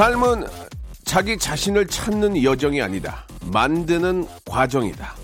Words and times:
삶은 0.00 0.46
자기 1.04 1.36
자신을 1.36 1.86
찾는 1.86 2.42
여정이 2.42 2.80
아니다 2.80 3.26
만드는 3.52 4.26
과정이다 4.46 5.14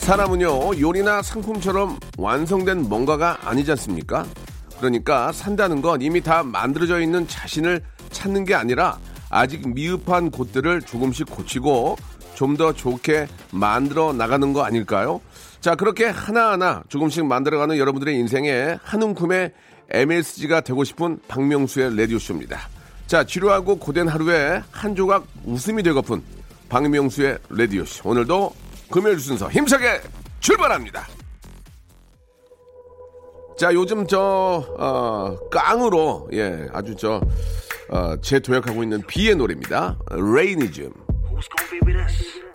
사람은요, 0.00 0.80
요리나 0.80 1.22
상품처럼 1.22 1.98
완성된 2.18 2.86
뭔가가 2.86 3.38
아니지 3.40 3.70
않습니까? 3.70 4.26
그러니까 4.76 5.32
산다는 5.32 5.80
건 5.80 6.02
이미 6.02 6.20
다 6.20 6.42
만들어져 6.42 7.00
있는 7.00 7.26
자신을 7.26 7.82
찾는 8.10 8.44
게 8.44 8.54
아니라 8.54 8.98
아직 9.30 9.66
미흡한 9.66 10.30
곳들을 10.30 10.82
조금씩 10.82 11.30
고치고 11.30 11.96
좀 12.38 12.56
더 12.56 12.72
좋게 12.72 13.26
만들어 13.52 14.12
나가는 14.12 14.52
거 14.52 14.62
아닐까요? 14.62 15.20
자, 15.60 15.74
그렇게 15.74 16.06
하나하나 16.06 16.84
조금씩 16.88 17.26
만들어가는 17.26 17.76
여러분들의 17.76 18.14
인생에 18.16 18.78
한 18.80 19.02
움큼의 19.02 19.52
MSG가 19.90 20.60
되고 20.60 20.84
싶은 20.84 21.18
박명수의 21.26 21.96
라디오쇼입니다. 21.96 22.60
자, 23.08 23.24
지루하고 23.24 23.78
고된 23.78 24.06
하루에 24.06 24.62
한 24.70 24.94
조각 24.94 25.26
웃음이 25.46 25.82
되고픈 25.82 26.22
박명수의 26.68 27.38
라디오쇼. 27.50 28.08
오늘도 28.08 28.54
금요일 28.88 29.18
순서 29.18 29.50
힘차게 29.50 30.00
출발합니다. 30.38 31.08
자, 33.58 33.74
요즘 33.74 34.06
저, 34.06 34.64
어, 34.78 35.36
깡으로, 35.50 36.28
예, 36.32 36.68
아주 36.72 36.94
저, 36.94 37.20
어, 37.88 38.14
재도약하고 38.20 38.84
있는 38.84 39.02
비의 39.08 39.34
노래입니다. 39.34 39.98
레이니즘. 40.12 41.07
Who's 41.38 41.46
gonna 41.46 41.70
be 41.70 41.78
with 41.86 41.94
us? 41.94 42.47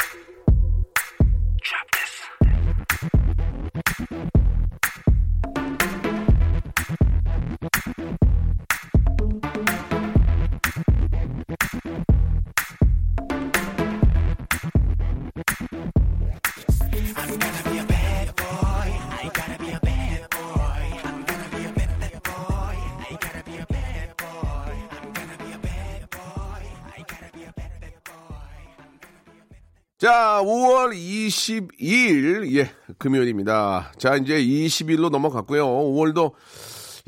자, 30.03 30.41
5월 30.43 30.91
22일, 30.93 32.53
예, 32.57 32.69
금요일입니다. 32.97 33.93
자, 33.97 34.17
이제 34.17 34.35
20일로 34.37 35.09
넘어갔고요. 35.09 35.65
5월도, 35.65 36.33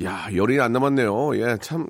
야, 0.06 0.30
열이 0.34 0.62
안 0.62 0.72
남았네요. 0.72 1.38
예, 1.42 1.58
참. 1.62 1.88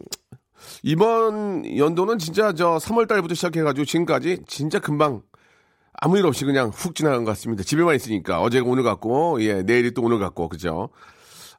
이번 0.81 1.77
연도는 1.77 2.17
진짜 2.17 2.53
저 2.53 2.77
3월 2.77 3.07
달부터 3.07 3.35
시작해가지고 3.35 3.85
지금까지 3.85 4.39
진짜 4.47 4.79
금방 4.79 5.21
아무 5.93 6.17
일 6.17 6.25
없이 6.25 6.43
그냥 6.43 6.69
훅 6.69 6.95
지나간 6.95 7.23
것 7.23 7.29
같습니다. 7.33 7.61
집에만 7.61 7.93
있으니까. 7.97 8.41
어제가 8.41 8.67
오늘 8.67 8.81
같고, 8.81 9.43
예, 9.43 9.61
내일이 9.61 9.91
또 9.91 10.01
오늘 10.01 10.17
같고, 10.17 10.49
그죠? 10.49 10.89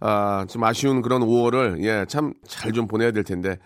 아, 0.00 0.44
좀 0.48 0.64
아쉬운 0.64 1.02
그런 1.02 1.22
5월을, 1.22 1.84
예, 1.84 2.04
참 2.08 2.34
잘 2.48 2.72
좀 2.72 2.88
보내야 2.88 3.12
될 3.12 3.22
텐데. 3.22 3.58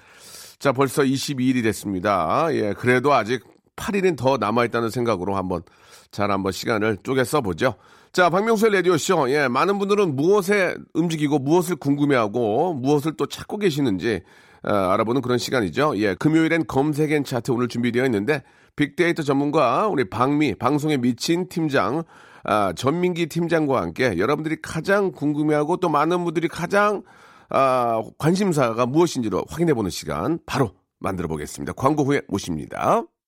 자, 0.59 0.73
벌써 0.73 1.03
22일이 1.05 1.62
됐습니다. 1.62 2.49
예, 2.53 2.75
그래도 2.75 3.15
아직 3.15 3.45
8일은 3.76 4.16
더 4.16 4.36
남아있다는 4.36 4.91
생각으로 4.91 5.36
한번 5.36 5.62
잘 6.10 6.31
한번 6.31 6.53
시간을 6.53 6.98
쪼개 7.03 7.25
써보죠. 7.25 7.75
자, 8.12 8.28
박명수의 8.28 8.72
라디오쇼. 8.72 9.31
예, 9.31 9.48
많은 9.48 9.78
분들은 9.78 10.16
무엇에 10.16 10.75
움직이고 10.94 11.38
무엇을 11.38 11.76
궁금해하고 11.76 12.75
무엇을 12.75 13.16
또 13.16 13.26
찾고 13.26 13.58
계시는지 13.58 14.22
어, 14.62 14.72
알아보는 14.72 15.22
그런 15.22 15.38
시간이죠. 15.38 15.94
예, 15.98 16.14
금요일엔 16.14 16.66
검색앤 16.66 17.25
차트 17.25 17.53
오늘 17.53 17.69
준비되어 17.69 18.04
있는데 18.06 18.42
빅데이터 18.76 19.22
전문가 19.22 19.87
우리 19.88 20.08
박미 20.08 20.56
방송에 20.56 20.97
미친 20.97 21.48
팀장 21.48 22.02
아, 22.44 22.72
전민기 22.72 23.26
팀장과 23.26 23.81
함께 23.81 24.16
여러분들이 24.19 24.56
가장 24.62 25.12
궁금해하고 25.12 25.76
또 25.76 25.88
많은 25.88 26.25
분들이 26.25 26.48
가장 26.48 27.02
아, 27.48 28.02
관심사가 28.19 28.87
무엇인지로 28.87 29.44
확인해 29.48 29.75
보는 29.75 29.91
시간 29.91 30.38
바로 30.47 30.72
만들어 30.98 31.28
보겠습니다. 31.28 31.72
광고 31.75 32.04
후에 32.04 32.22
모십니다. 32.28 33.04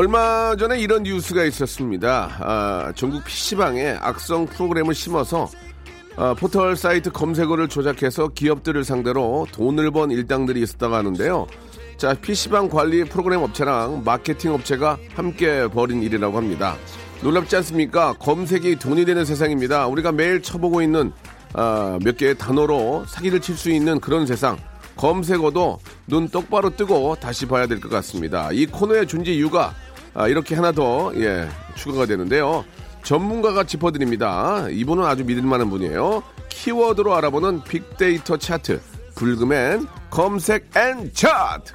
얼마 0.00 0.56
전에 0.56 0.80
이런 0.80 1.02
뉴스가 1.02 1.44
있었습니다. 1.44 2.30
아, 2.40 2.92
전국 2.96 3.22
PC방에 3.22 3.98
악성 4.00 4.46
프로그램을 4.46 4.94
심어서 4.94 5.46
아, 6.16 6.32
포털 6.32 6.74
사이트 6.74 7.12
검색어를 7.12 7.68
조작해서 7.68 8.28
기업들을 8.28 8.82
상대로 8.82 9.46
돈을 9.52 9.90
번 9.90 10.10
일당들이 10.10 10.62
있었다고 10.62 10.94
하는데요. 10.94 11.46
자, 11.98 12.14
PC방 12.14 12.70
관리 12.70 13.04
프로그램 13.04 13.42
업체랑 13.42 14.00
마케팅 14.02 14.54
업체가 14.54 14.96
함께 15.14 15.68
벌인 15.68 16.02
일이라고 16.02 16.34
합니다. 16.34 16.76
놀랍지 17.22 17.56
않습니까? 17.56 18.14
검색이 18.14 18.76
돈이 18.76 19.04
되는 19.04 19.26
세상입니다. 19.26 19.86
우리가 19.86 20.12
매일 20.12 20.40
쳐보고 20.40 20.80
있는 20.80 21.12
아, 21.52 21.98
몇 22.02 22.16
개의 22.16 22.38
단어로 22.38 23.04
사기를 23.06 23.40
칠 23.42 23.54
수 23.54 23.68
있는 23.68 24.00
그런 24.00 24.24
세상. 24.24 24.56
검색어도 24.96 25.78
눈 26.06 26.28
똑바로 26.28 26.68
뜨고 26.76 27.16
다시 27.20 27.46
봐야 27.46 27.66
될 27.66 27.80
것 27.80 27.88
같습니다. 27.90 28.50
이 28.52 28.66
코너의 28.66 29.06
존재 29.06 29.32
이유가 29.32 29.74
아, 30.14 30.28
이렇게 30.28 30.54
하나 30.54 30.72
더 30.72 31.12
예, 31.16 31.48
추가가 31.76 32.06
되는데요. 32.06 32.64
전문가가 33.02 33.64
짚어드립니다. 33.64 34.66
이분은 34.70 35.04
아주 35.04 35.24
믿을만한 35.24 35.70
분이에요. 35.70 36.22
키워드로 36.48 37.14
알아보는 37.14 37.62
빅데이터 37.64 38.36
차트 38.36 38.80
불금엔 39.14 39.86
검색 40.10 40.70
and 40.76 41.10
차트. 41.14 41.72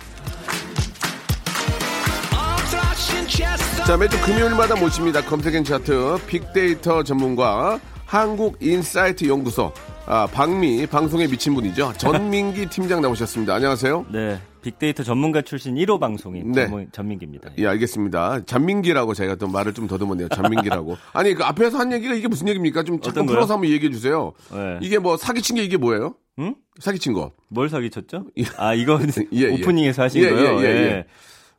자 3.88 3.98
매주 3.98 4.20
금요일마다 4.22 4.76
모십니다. 4.76 5.22
검색 5.22 5.56
and 5.56 5.63
차트 5.64 6.20
빅데이터 6.28 7.04
전문가 7.04 7.80
한국인사이트 8.06 9.28
연구소 9.28 9.72
아, 10.08 10.28
박미 10.31 10.86
방송에 10.88 11.28
미친 11.28 11.54
분이죠. 11.56 11.94
전민기 11.98 12.68
팀장 12.70 13.02
나오셨습니다. 13.02 13.56
안녕하세요. 13.56 14.06
네, 14.12 14.40
빅데이터 14.66 15.04
전문가 15.04 15.42
출신 15.44 15.76
1호 15.76 16.00
방송인 16.00 16.52
네. 16.52 16.68
전민기입니다. 16.92 17.52
예, 17.60 17.68
알겠습니다. 17.68 18.46
잔민기라고 18.46 19.14
제가 19.14 19.36
또 19.36 19.48
말을 19.48 19.74
좀 19.74 19.86
더듬었네요. 19.88 20.28
잔민기라고. 20.30 20.98
아니, 21.14 21.36
그 21.36 21.44
앞에서 21.44 21.78
한 21.78 21.92
얘기가 21.94 22.16
이게 22.16 22.28
무슨 22.28 22.48
얘기입니까? 22.48 22.82
좀 22.82 23.00
잠깐? 23.00 23.28
풀어서 23.28 23.54
한번 23.54 23.70
얘기해 23.70 23.92
주세요. 23.92 24.34
네. 24.52 24.80
이게 24.82 24.98
뭐 24.98 25.18
사기친 25.18 25.58
게 25.58 25.64
이게 25.64 25.78
뭐예요? 25.78 26.16
응? 26.40 26.56
사기친 26.80 27.14
거. 27.14 27.32
뭘 27.50 27.70
사기쳤죠? 27.70 28.26
아, 28.58 28.74
이거 28.74 29.00
예, 29.34 29.38
예. 29.40 29.54
오프닝에서 29.54 30.02
하신 30.04 30.24
예, 30.24 30.30
거요? 30.32 30.60
예, 30.62 30.64
예, 30.64 30.68
예. 30.68 31.06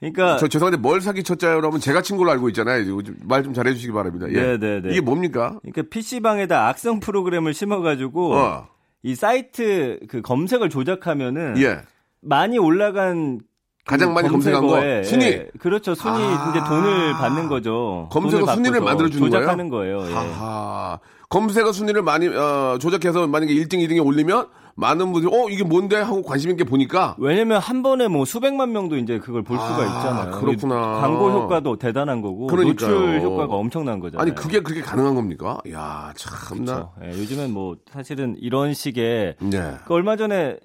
그러니까 0.01 0.37
저 0.39 0.49
죄송한데 0.49 0.77
뭘 0.79 1.01
사기쳤자요? 1.01 1.57
여러분 1.57 1.81
제가 1.81 2.03
친 2.03 2.17
걸로 2.17 2.33
알고 2.33 2.49
있잖아요. 2.51 2.85
말 3.23 3.43
좀 3.45 3.55
잘해 3.55 3.73
주시기 3.73 3.93
바랍니다. 3.93 4.27
예. 4.31 4.35
네, 4.35 4.59
네, 4.59 4.81
네. 4.83 4.91
이게 4.91 5.01
뭡니까? 5.01 5.59
그러니까 5.63 5.83
PC방에다 5.91 6.69
악성 6.69 6.99
프로그램을 7.01 7.55
심어 7.55 7.81
가지고 7.81 8.35
어. 8.35 8.69
이 9.05 9.15
사이트 9.15 10.01
그 10.09 10.21
검색을 10.23 10.69
조작하면은 10.71 11.55
예. 11.63 11.79
많이 12.27 12.59
올라간 12.59 13.41
가장 13.87 14.15
많이 14.15 14.29
검색한 14.29 14.61
거 14.63 14.69
검색어에, 14.73 15.05
순위. 15.05 15.25
예, 15.27 15.49
그렇죠. 15.61 15.95
순위 15.95 16.17
아. 16.19 16.51
이제 16.51 16.59
돈을 16.69 17.13
받는 17.13 17.49
거죠. 17.49 18.09
검색어 18.11 18.53
순위를 18.55 18.81
만들어 18.81 19.09
주는 19.09 19.31
거예요. 19.31 19.41
조작하는 19.41 19.69
거예요. 19.69 20.05
예. 20.09 20.13
하하. 20.13 20.99
검색어 21.29 21.73
순위를 21.73 22.03
많이 22.03 22.27
어, 22.29 22.79
조작해서 22.81 23.27
만약에 23.29 23.53
1등, 23.55 23.75
2등에 23.75 24.05
올리면 24.05 24.47
많은 24.77 25.13
분들이 25.13 25.35
어 25.35 25.49
이게 25.49 25.65
뭔데 25.65 25.97
하고 25.97 26.23
관심 26.23 26.51
있게 26.51 26.65
보니까 26.65 27.17
왜냐면 27.19 27.59
한 27.61 27.83
번에 27.83 28.09
뭐 28.09 28.25
수백만 28.27 28.73
명도 28.73 28.99
이제 28.99 29.19
그걸 29.19 29.43
볼 29.43 29.57
수가 29.57 29.77
아, 29.77 29.85
있잖아요. 29.87 30.41
그렇구나. 30.41 31.01
광고 31.01 31.31
효과도 31.31 31.77
대단한 31.79 32.21
거고 32.21 32.47
그러니까요. 32.47 32.91
노출 32.91 33.21
효과가 33.23 33.55
엄청난 33.55 34.01
거잖아요. 34.01 34.23
아니 34.23 34.35
그게 34.35 34.61
그렇게 34.61 34.83
가능한 34.83 35.15
겁니까? 35.15 35.59
야 35.73 36.13
참나. 36.17 36.65
그렇죠. 36.65 36.93
예, 37.05 37.09
요즘엔 37.09 37.53
뭐 37.53 37.77
사실은 37.91 38.37
이런 38.39 38.75
식의 38.75 39.37
네. 39.41 39.75
그 39.87 39.95
얼마 39.95 40.17
전에 40.17 40.59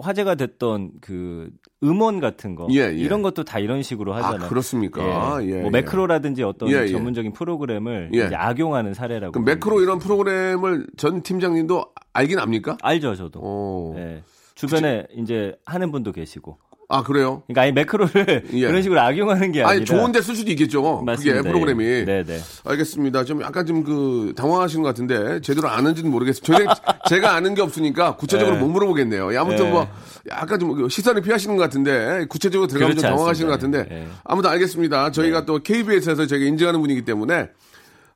화제가 0.00 0.34
됐던 0.34 0.92
그 1.00 1.50
음원 1.82 2.20
같은 2.20 2.54
거 2.54 2.66
예, 2.70 2.80
예. 2.80 2.92
이런 2.92 3.22
것도 3.22 3.44
다 3.44 3.58
이런 3.58 3.82
식으로 3.82 4.14
하잖아요. 4.14 4.44
아, 4.44 4.48
그렇습니까? 4.48 5.38
예, 5.44 5.60
뭐 5.60 5.66
예. 5.66 5.70
매크로라든지 5.70 6.42
어떤 6.42 6.70
예, 6.70 6.82
예. 6.82 6.88
전문적인 6.88 7.32
프로그램을 7.32 8.10
예. 8.14 8.30
악용하는 8.34 8.94
사례라고. 8.94 9.32
그럼 9.32 9.44
매크로 9.44 9.82
이런 9.82 9.98
프로그램을 9.98 10.86
전 10.96 11.22
팀장님도 11.22 11.86
알긴 12.12 12.38
압니까? 12.38 12.76
알죠, 12.82 13.14
저도. 13.14 13.40
어. 13.42 13.94
예. 13.96 14.22
주변에 14.54 15.06
이제 15.16 15.54
하는 15.64 15.92
분도 15.92 16.12
계시고. 16.12 16.58
아 16.90 17.02
그래요? 17.02 17.42
그러니까 17.46 17.62
아예 17.62 17.72
매크로를 17.72 18.44
예. 18.54 18.66
그런 18.66 18.82
식으로 18.82 18.98
악용하는 18.98 19.52
게 19.52 19.60
아니라. 19.62 19.68
아니 19.76 19.84
좋은데 19.84 20.22
쓸 20.22 20.34
수도 20.34 20.50
있겠죠. 20.52 21.02
맞습니다. 21.04 21.36
그게 21.38 21.48
프로그램이. 21.50 21.84
예. 21.84 22.04
네네. 22.06 22.38
알겠습니다. 22.64 23.24
좀 23.24 23.42
약간 23.42 23.66
좀 23.66 23.78
그 23.84 24.32
당황하신 24.36 24.82
것 24.82 24.88
같은데 24.88 25.40
제대로 25.40 25.68
아는지는 25.68 26.10
모르겠어요. 26.10 26.42
제가, 26.42 26.74
제가 27.08 27.34
아는 27.34 27.54
게 27.54 27.62
없으니까 27.62 28.16
구체적으로 28.16 28.56
네. 28.56 28.62
못 28.62 28.68
물어보겠네요. 28.68 29.32
예, 29.32 29.36
아무튼 29.36 29.66
네. 29.66 29.70
뭐 29.70 29.88
약간 30.28 30.58
좀 30.58 30.88
시선을 30.88 31.22
피하시는 31.22 31.56
것 31.56 31.62
같은데 31.62 32.26
구체적으로 32.28 32.66
들어가면 32.66 32.96
좀 32.96 33.02
당황하시는 33.02 33.48
것 33.48 33.54
않습니다. 33.54 33.78
같은데 33.84 33.94
네. 34.06 34.08
아무튼 34.24 34.50
알겠습니다. 34.50 35.10
저희가 35.12 35.44
또 35.44 35.58
KBS에서 35.60 36.26
저희가 36.26 36.46
인증하는 36.46 36.80
분이기 36.80 37.02
때문에 37.02 37.48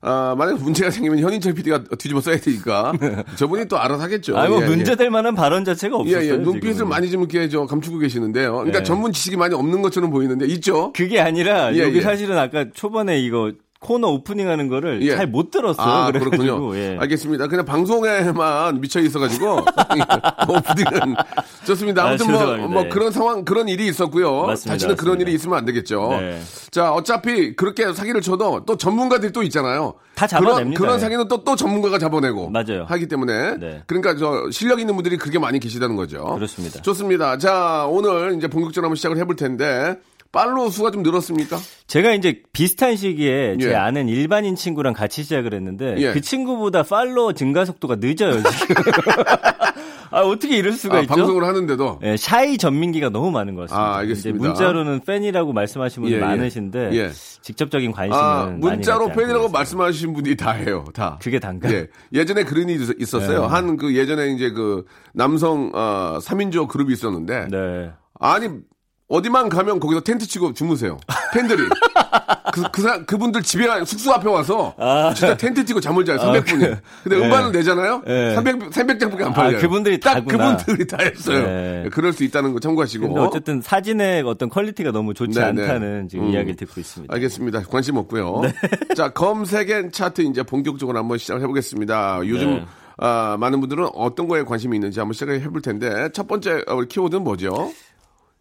아, 0.05 0.35
만약 0.37 0.61
문제가 0.61 0.91
생기면 0.91 1.19
현인철 1.19 1.53
PD가 1.53 1.83
뒤집어 1.97 2.19
써야 2.19 2.37
되니까 2.37 2.91
저분이 3.37 3.67
또 3.69 3.79
알아서 3.79 4.03
하겠죠. 4.03 4.37
아니 4.37 4.49
뭐 4.49 4.59
예, 4.59 4.65
예. 4.65 4.67
문제될 4.67 5.09
만한 5.09 5.33
발언 5.33 5.63
자체가 5.63 5.95
예, 5.95 5.99
없었어요. 6.01 6.33
예. 6.33 6.37
눈빛을 6.37 6.73
지금은. 6.73 6.89
많이 6.89 7.09
좀 7.09 7.21
이렇게 7.21 7.47
저 7.47 7.65
감추고 7.65 7.99
계시는데요. 7.99 8.51
그러니까 8.53 8.79
네. 8.79 8.83
전문 8.83 9.13
지식이 9.13 9.37
많이 9.37 9.55
없는 9.55 9.81
것처럼 9.81 10.11
보이는데 10.11 10.45
있죠? 10.47 10.91
그게 10.93 11.21
아니라 11.21 11.73
예, 11.73 11.79
여기 11.79 11.97
예. 11.99 12.01
사실은 12.01 12.37
아까 12.37 12.65
초반에 12.73 13.19
이거 13.19 13.53
코너 13.83 14.07
오프닝 14.07 14.49
하는 14.49 14.67
거를 14.69 15.01
예. 15.03 15.15
잘못 15.15 15.51
들었어요. 15.51 15.85
아, 15.87 16.11
그렇군요. 16.11 16.75
예. 16.75 16.97
알겠습니다. 16.99 17.47
그냥 17.47 17.65
방송에만 17.65 18.81
미쳐 18.81 18.99
있어가지고 19.01 19.57
오프닝은 20.47 21.15
좋습니다. 21.67 22.03
아, 22.03 22.07
아무튼 22.09 22.27
뭐, 22.31 22.39
죄송합니다. 22.39 22.73
뭐 22.73 22.85
예. 22.85 22.89
그런 22.89 23.11
상황 23.11 23.45
그런 23.45 23.67
일이 23.67 23.87
있었고요. 23.87 24.47
맞습니다, 24.47 24.73
다시는 24.73 24.95
그런 24.95 25.13
맞습니다. 25.13 25.29
일이 25.29 25.35
있으면 25.35 25.57
안 25.57 25.65
되겠죠. 25.65 26.07
네. 26.19 26.41
자, 26.71 26.91
어차피 26.91 27.55
그렇게 27.55 27.93
사기를 27.93 28.21
쳐도 28.21 28.63
또 28.65 28.77
전문가들이 28.77 29.31
또 29.31 29.43
있잖아요. 29.43 29.93
다 30.15 30.27
그런, 30.27 30.43
잡아냅니다. 30.43 30.79
그런 30.79 30.95
예. 30.95 30.99
사기는 30.99 31.27
또, 31.27 31.43
또 31.43 31.55
전문가가 31.55 31.99
잡아내고 31.99 32.49
맞아요. 32.49 32.85
하기 32.87 33.07
때문에 33.07 33.57
네. 33.57 33.83
그러니까 33.87 34.15
저 34.15 34.49
실력 34.51 34.79
있는 34.79 34.95
분들이 34.95 35.17
그게 35.17 35.39
많이 35.39 35.59
계시다는 35.59 35.95
거죠. 35.95 36.23
그렇습니다. 36.35 36.81
좋습니다. 36.81 37.37
자, 37.37 37.85
오늘 37.89 38.35
이제 38.37 38.47
본격적으로 38.47 38.87
한번 38.87 38.95
시작을 38.95 39.17
해볼 39.17 39.35
텐데 39.35 39.97
팔로우 40.33 40.71
수가 40.71 40.89
좀 40.91 41.03
늘었습니까? 41.03 41.57
제가 41.87 42.11
이제 42.13 42.41
비슷한 42.51 42.95
시기에 42.97 43.55
예. 43.57 43.63
제 43.63 43.75
아는 43.75 44.09
일반인 44.09 44.55
친구랑 44.55 44.93
같이 44.93 45.21
시작을 45.23 45.53
했는데 45.53 45.95
예. 45.99 46.11
그 46.11 46.19
친구보다 46.21 46.81
팔로워 46.83 47.33
증가 47.33 47.63
속도가 47.65 47.97
늦어요 47.99 48.41
지금. 48.41 48.75
아 50.09 50.21
어떻게 50.21 50.57
이럴 50.57 50.73
수가 50.73 50.97
아, 50.97 51.01
있죠? 51.01 51.13
방송을 51.15 51.43
하는데도 51.43 51.99
예, 52.03 52.17
샤이 52.17 52.57
전민기가 52.57 53.09
너무 53.09 53.31
많은 53.31 53.55
것 53.55 53.61
같습니다. 53.61 53.83
아, 53.83 53.97
알겠습니다. 53.97 54.43
문자로는 54.47 54.99
팬이라고 55.05 55.53
말씀하시는 55.53 56.03
분이 56.03 56.15
예, 56.15 56.17
예. 56.17 56.21
많으신데 56.21 56.89
예. 56.93 57.11
직접적인 57.41 57.91
관심은 57.91 58.19
아, 58.23 58.45
문자로 58.59 59.09
팬이라고. 59.09 59.49
말씀하신 59.49 60.13
분이 60.13 60.35
다 60.35 60.51
해요. 60.51 60.83
다. 60.93 61.17
그게 61.21 61.39
단가요? 61.39 61.73
예. 61.73 61.87
예전에 62.11 62.43
그런 62.43 62.69
일이 62.69 62.83
있- 62.83 63.01
있었어요. 63.01 63.41
네. 63.41 63.47
한그 63.47 63.95
예전에 63.95 64.27
이제 64.29 64.49
그 64.51 64.85
남성 65.13 65.71
어 65.73 66.19
3인조 66.21 66.67
그룹이 66.67 66.93
있었는데 66.93 67.47
네. 67.49 67.91
아니 68.19 68.49
어디만 69.13 69.47
가면 69.49 69.79
거기서 69.79 70.01
텐트 70.01 70.25
치고 70.27 70.53
주무세요. 70.53 70.97
팬들이. 71.33 71.61
그, 72.51 72.63
그, 72.71 72.81
사- 72.81 73.03
그분들 73.05 73.43
집에, 73.43 73.67
가- 73.67 73.83
숙소 73.85 74.11
앞에 74.11 74.27
와서 74.27 74.73
진짜 75.15 75.37
텐트 75.37 75.63
치고 75.65 75.79
잠을 75.79 76.03
자요. 76.03 76.17
300분이. 76.17 76.63
아. 76.73 76.75
그- 76.75 76.81
근데 77.03 77.17
네. 77.19 77.25
음반을 77.25 77.51
내잖아요. 77.51 78.01
네. 78.07 78.33
300, 78.35 78.59
300장밖에 78.71 79.21
안 79.23 79.33
팔려요. 79.33 79.59
그분들이 79.59 79.99
딱 79.99 80.15
다구나. 80.15 80.57
그분들이 80.57 80.87
다 80.87 80.97
했어요. 81.01 81.45
네. 81.45 81.89
그럴 81.91 82.11
수 82.13 82.23
있다는 82.23 82.53
거 82.53 82.59
참고하시고. 82.59 83.19
어쨌든 83.21 83.61
사진의 83.61 84.23
어떤 84.25 84.49
퀄리티가 84.49 84.91
너무 84.91 85.13
좋지 85.13 85.39
네, 85.39 85.51
네. 85.51 85.61
않다는 85.63 86.07
지금 86.09 86.25
음. 86.25 86.31
이야기를 86.33 86.55
듣고 86.55 86.81
있습니다. 86.81 87.13
알겠습니다. 87.13 87.61
관심 87.69 87.97
없고요. 87.97 88.41
네. 88.41 88.53
자, 88.95 89.09
검색 89.09 89.69
and 89.69 89.91
차트 89.91 90.21
이제 90.21 90.41
본격적으로 90.43 90.97
한번 90.97 91.17
시작을 91.19 91.41
해보겠습니다. 91.43 92.21
요즘 92.25 92.55
네. 92.55 92.65
아, 92.97 93.37
많은 93.39 93.59
분들은 93.59 93.89
어떤 93.93 94.27
거에 94.27 94.43
관심이 94.43 94.75
있는지 94.77 94.99
한번 94.99 95.13
시작을 95.13 95.41
해볼 95.41 95.61
텐데 95.61 96.09
첫 96.13 96.27
번째 96.27 96.63
어, 96.67 96.81
키워드는 96.81 97.23
뭐죠? 97.23 97.71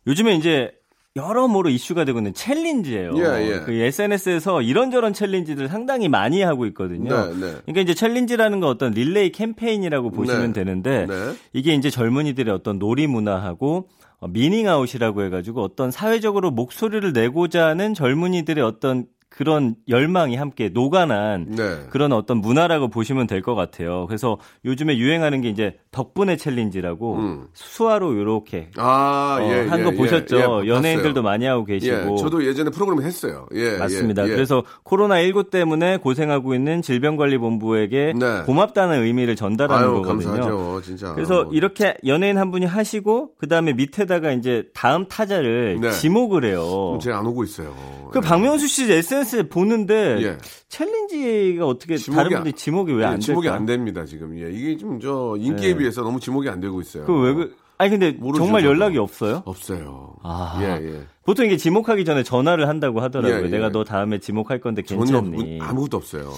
요즘에 0.06 0.34
이제 0.34 0.72
여러모로 1.14 1.68
이슈가 1.68 2.04
되고 2.04 2.18
있는 2.18 2.32
챌린지예요. 2.32 3.12
예, 3.18 3.46
예. 3.46 3.60
그 3.60 3.72
SNS에서 3.72 4.62
이런저런 4.62 5.12
챌린지들 5.12 5.68
상당히 5.68 6.08
많이 6.08 6.40
하고 6.40 6.64
있거든요. 6.66 7.26
네, 7.26 7.34
네. 7.34 7.56
그러니까 7.66 7.80
이제 7.82 7.92
챌린지라는 7.94 8.60
건 8.60 8.70
어떤 8.70 8.92
릴레이 8.92 9.30
캠페인이라고 9.30 10.10
보시면 10.10 10.52
네. 10.52 10.64
되는데 10.64 11.06
네. 11.06 11.14
이게 11.52 11.74
이제 11.74 11.90
젊은이들의 11.90 12.52
어떤 12.54 12.78
놀이 12.78 13.06
문화하고 13.06 13.88
어, 14.20 14.28
미닝아웃이라고 14.28 15.22
해가지고 15.24 15.62
어떤 15.62 15.90
사회적으로 15.90 16.50
목소리를 16.50 17.12
내고자 17.12 17.66
하는 17.66 17.92
젊은이들의 17.92 18.64
어떤 18.64 19.06
그런 19.36 19.74
열망이 19.88 20.36
함께 20.36 20.68
녹아난 20.68 21.46
네. 21.48 21.78
그런 21.90 22.12
어떤 22.12 22.38
문화라고 22.38 22.88
보시면 22.88 23.26
될 23.26 23.42
것 23.42 23.54
같아요. 23.56 24.06
그래서 24.06 24.38
요즘에 24.64 24.98
유행하는 24.98 25.40
게 25.40 25.48
이제 25.48 25.76
덕분에 25.90 26.36
챌린지라고 26.36 27.14
음. 27.16 27.46
수화로 27.54 28.16
요렇게 28.18 28.70
아, 28.76 29.38
어, 29.40 29.44
예. 29.50 29.66
한거 29.68 29.90
예, 29.92 29.96
보셨죠? 29.96 30.36
예, 30.36 30.40
예, 30.64 30.68
연예인들도. 30.68 31.22
많이 31.22 31.44
하고 31.46 31.64
예, 31.70 31.78
계시고. 31.78 32.16
저도 32.18 32.44
예전에 32.46 32.70
프로그램 32.70 33.02
했어요. 33.02 33.46
예, 33.54 33.78
맞습니다. 33.78 34.24
예, 34.26 34.30
예. 34.30 34.34
그래서 34.34 34.62
코로나 34.82 35.20
19 35.22 35.50
때문에 35.50 35.96
고생하고 35.96 36.54
있는 36.54 36.82
질병관리본부에게 36.82 38.14
네. 38.18 38.42
고맙다는 38.46 39.02
의미를 39.02 39.34
전달하는 39.36 39.84
아유, 39.88 39.94
거거든요. 40.02 40.30
감사하죠, 40.30 40.80
진짜. 40.84 41.14
그래서 41.14 41.40
어. 41.42 41.48
이렇게 41.52 41.94
연예인 42.06 42.38
한 42.38 42.50
분이 42.50 42.66
하시고 42.66 43.30
그 43.38 43.48
다음에 43.48 43.72
밑에다가 43.72 44.32
이제 44.32 44.64
다음 44.74 45.06
타자를 45.06 45.78
네. 45.80 45.90
지목을 45.90 46.44
해요. 46.44 46.98
제가 47.02 47.18
안 47.18 47.26
오고 47.26 47.44
있어요. 47.44 47.74
그 48.12 48.20
예. 48.22 48.28
박명수 48.28 48.66
씨 48.68 48.90
SNS 48.92 49.21
보는데 49.48 50.18
예. 50.22 50.38
챌린지가 50.68 51.66
어떻게 51.66 51.96
다른 51.96 52.18
안- 52.18 52.28
분들이 52.42 52.52
지목이 52.54 52.92
왜안 52.92 53.14
예? 53.16 53.18
지목이 53.18 53.48
안 53.48 53.66
됩니다, 53.66 54.04
지금. 54.04 54.38
예, 54.38 54.50
이게 54.50 54.76
좀 54.76 55.00
저 55.00 55.34
인기에 55.38 55.72
네. 55.72 55.78
비해서 55.78 56.02
너무 56.02 56.20
지목이 56.20 56.48
안 56.48 56.60
되고 56.60 56.80
있어요. 56.80 57.04
그왜 57.06 57.34
그? 57.34 57.56
아니 57.78 57.90
근데 57.90 58.16
정말. 58.36 58.64
연락이 58.64 58.98
없어요? 58.98 59.42
없어요. 59.44 60.14
아. 60.22 60.58
예, 60.62 60.66
예. 60.86 61.00
보통 61.24 61.46
이게 61.46 61.56
지목하기 61.56 62.04
전에 62.04 62.22
전화를 62.22 62.68
한다고 62.68 63.00
하더라고요. 63.00 63.40
예, 63.40 63.44
예. 63.46 63.48
내가 63.48 63.70
너 63.70 63.82
다음에 63.84 64.18
지목할 64.18 64.60
건데 64.60 64.82
전혀 64.82 65.20
괜찮니? 65.20 65.58
없- 65.60 65.68
아무것도 65.70 65.96
없어요. 65.96 66.30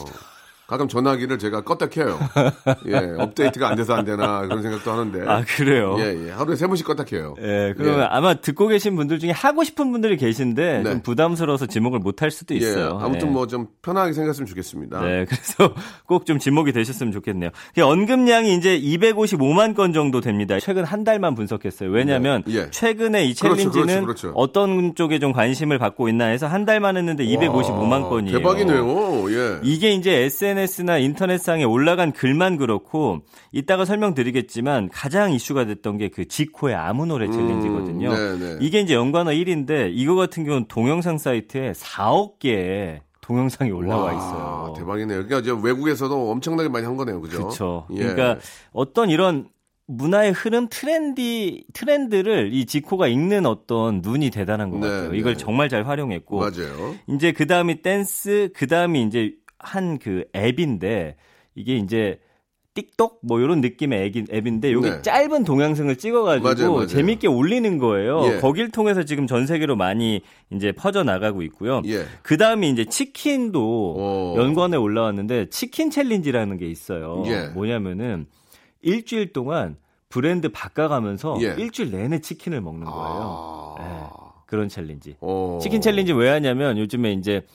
가끔 0.67 0.89
전화기를 0.89 1.39
제가 1.39 1.61
껐다 1.63 1.91
켜요. 1.91 2.19
예, 2.89 3.15
업데이트가 3.19 3.69
안 3.69 3.77
돼서 3.77 3.95
안 3.95 4.05
되나 4.05 4.41
그런 4.43 4.63
생각도 4.63 4.91
하는데. 4.93 5.23
아 5.29 5.45
그래요? 5.47 5.97
예, 5.99 6.27
예. 6.27 6.31
하루에 6.31 6.57
세 6.57 6.67
번씩 6.67 6.87
껐다 6.87 7.07
켜요. 7.07 7.35
예, 7.41 7.75
그러면 7.77 8.01
예. 8.01 8.05
아마 8.11 8.35
듣고 8.35 8.69
계신 8.69 8.97
분들 8.97 9.19
중에 9.19 9.31
하고 9.31 9.63
싶은 9.63 9.93
분들이 9.93 10.17
계신데 10.17 10.83
네. 10.83 10.91
좀 10.91 11.03
부담스러워서 11.03 11.67
지목을 11.67 11.99
못 11.99 12.23
할 12.23 12.31
수도 12.31 12.55
있어요. 12.55 12.99
예, 13.01 13.05
아무튼 13.05 13.29
예. 13.29 13.33
뭐좀 13.33 13.67
편하게 13.83 14.13
생각했으면 14.13 14.47
좋겠습니다. 14.47 15.01
네, 15.01 15.27
그래서 15.27 15.75
꼭 16.07 16.25
좀 16.25 16.39
지목이 16.39 16.73
되셨으면 16.73 17.13
좋겠네요. 17.13 17.51
그 17.75 17.83
언급량이 17.83 18.55
이제 18.57 18.81
255만 18.81 19.75
건 19.75 19.93
정도 19.93 20.21
됩니다. 20.23 20.59
최근 20.61 20.85
한 20.85 21.05
달만 21.05 21.35
분석했어요. 21.35 21.91
왜냐하면 21.91 22.43
네, 22.47 22.55
예. 22.55 22.71
최근에 22.71 23.25
이 23.27 23.35
그렇죠, 23.35 23.57
챌린지는 23.57 24.05
그렇죠, 24.05 24.29
그렇죠. 24.29 24.33
어떤 24.37 24.95
쪽에 24.95 25.19
좀 25.19 25.33
관심을 25.33 25.79
받고 25.79 26.09
있나 26.09 26.27
해서 26.27 26.47
한 26.47 26.65
달만 26.65 26.97
했는데 26.97 27.25
255만 27.27 28.05
와, 28.05 28.09
건이에요. 28.09 28.39
대박이네요. 28.39 29.31
예. 29.33 29.59
이게 29.63 29.91
이제 29.93 30.23
SNS나 30.59 30.99
인터넷상에 30.99 31.65
올라간 31.65 32.13
글만 32.13 32.57
그렇고 32.57 33.23
이따가 33.53 33.85
설명드리겠지만 33.85 34.89
가장 34.91 35.33
이슈가 35.33 35.67
됐던 35.67 35.99
게 35.99 36.09
그 36.15 36.29
지코의 36.29 36.75
아무 36.77 37.07
노래 37.07 37.29
챌린지거든요. 37.31 38.13
네, 38.13 38.39
네. 38.39 38.59
이게 38.61 38.81
이제 38.81 38.95
연관어 38.95 39.33
1위인데 39.33 39.91
이거 39.93 40.15
같은 40.15 40.45
경우는 40.45 40.67
동영상 40.69 41.19
사이트에 41.19 41.73
4억 41.73 42.39
개의 42.39 43.01
동영상이 43.21 43.71
올라와 43.71 44.05
와, 44.05 44.13
있어요. 44.13 44.75
대박이네요. 44.77 45.27
그러니까 45.27 45.39
이제 45.39 45.51
외국에서도 45.67 46.31
엄청나게 46.31 46.69
많이 46.69 46.85
한 46.87 46.97
거네요. 46.97 47.21
그죠? 47.21 47.39
그렇죠. 47.39 47.87
예. 47.93 47.99
그러니까 48.01 48.39
어떤 48.73 49.11
이런 49.11 49.49
문화의 49.87 50.33
흐름 50.33 50.69
트렌디 50.71 51.65
트렌드를 51.73 52.51
이 52.53 52.65
지코가 52.67 53.09
읽는 53.09 53.45
어떤 53.47 54.01
눈이 54.03 54.31
대단한 54.31 54.71
것 54.71 54.79
네, 54.79 54.89
같아요. 54.89 55.15
이걸 55.15 55.35
네. 55.35 55.39
정말 55.39 55.69
잘 55.69 55.87
활용했고 55.87 56.39
맞아요. 56.39 56.95
이제 57.09 57.33
그 57.33 57.47
다음이 57.47 57.83
댄스, 57.83 58.51
그 58.55 58.67
다음이 58.67 59.03
이제 59.03 59.33
한 59.65 59.99
그 59.99 60.25
앱인데 60.35 61.17
이게 61.55 61.77
이제 61.77 62.19
틱톡 62.75 63.21
뭐 63.23 63.39
이런 63.41 63.61
느낌의 63.61 64.07
앱인, 64.07 64.27
앱인데 64.33 64.73
여기 64.73 64.91
네. 64.91 65.01
짧은 65.03 65.45
동영상을 65.45 65.95
찍어가지고 65.97 66.45
맞아요, 66.45 66.73
맞아요. 66.73 66.87
재밌게 66.89 67.29
올리는 67.29 67.79
거예요. 67.79 68.25
예. 68.27 68.41
거길 68.41 68.73
통해서 68.73 69.05
지금 69.05 69.29
전 69.29 69.47
세계로 69.47 69.77
많이 69.77 70.23
이제 70.51 70.73
퍼져 70.73 71.05
나가고 71.05 71.43
있고요. 71.43 71.83
예. 71.87 72.05
그 72.23 72.37
다음에 72.37 72.69
이제 72.69 72.85
치킨도 72.85 73.61
오. 73.63 74.35
연관에 74.39 74.77
올라왔는데 74.77 75.51
치킨 75.51 75.91
챌린지라는 75.91 76.57
게 76.59 76.67
있어요. 76.67 77.23
예. 77.27 77.47
뭐냐면은 77.55 78.27
일주일 78.83 79.33
동안 79.33 79.77
브랜드 80.09 80.49
바꿔가면서 80.49 81.39
예. 81.43 81.55
일주일 81.57 81.93
내내 81.93 82.19
치킨을 82.21 82.61
먹는 82.61 82.87
거예요. 82.87 83.77
아. 83.79 83.85
예. 84.19 84.35
그런 84.47 84.69
챌린지. 84.69 85.15
어. 85.21 85.61
치킨 85.63 85.81
챌린지 85.81 86.13
왜 86.13 86.29
하냐면 86.29 86.77
요즘에 86.79 87.13
이제 87.13 87.47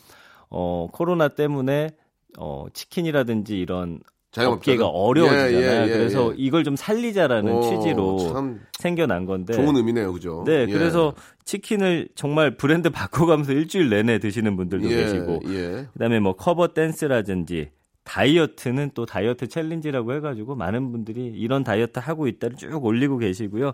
어 0.50 0.88
코로나 0.92 1.28
때문에 1.30 1.92
어 2.38 2.66
치킨이라든지 2.74 3.58
이런 3.60 4.00
자영업자들? 4.32 4.74
업계가 4.74 4.88
어려워지잖아요. 4.88 5.56
예, 5.56 5.88
예, 5.88 5.90
예, 5.90 5.98
그래서 5.98 6.32
예. 6.32 6.36
이걸 6.38 6.64
좀 6.64 6.76
살리자라는 6.76 7.52
오, 7.52 7.62
취지로 7.62 8.18
참 8.32 8.60
생겨난 8.78 9.26
건데. 9.26 9.54
좋은 9.54 9.76
의미네요, 9.76 10.14
그죠? 10.14 10.44
네, 10.46 10.66
예. 10.70 10.72
그래서 10.72 11.16
치킨을 11.46 12.10
정말 12.14 12.56
브랜드 12.56 12.90
바꿔가면서 12.92 13.54
일주일 13.54 13.90
내내 13.90 14.20
드시는 14.20 14.56
분들도 14.56 14.90
예, 14.92 14.96
계시고, 14.98 15.42
예. 15.48 15.88
그다음에 15.94 16.20
뭐 16.20 16.34
커버 16.34 16.68
댄스라든지 16.74 17.72
다이어트는 18.10 18.92
또 18.96 19.06
다이어트 19.06 19.48
챌린지라고 19.48 20.14
해가지고 20.14 20.56
많은 20.56 20.92
분들이 20.92 21.28
이런 21.28 21.64
다이어트 21.64 22.00
하고 22.00 22.28
있다를 22.28 22.58
쭉 22.58 22.84
올리고 22.84 23.20
계시고요. 23.20 23.72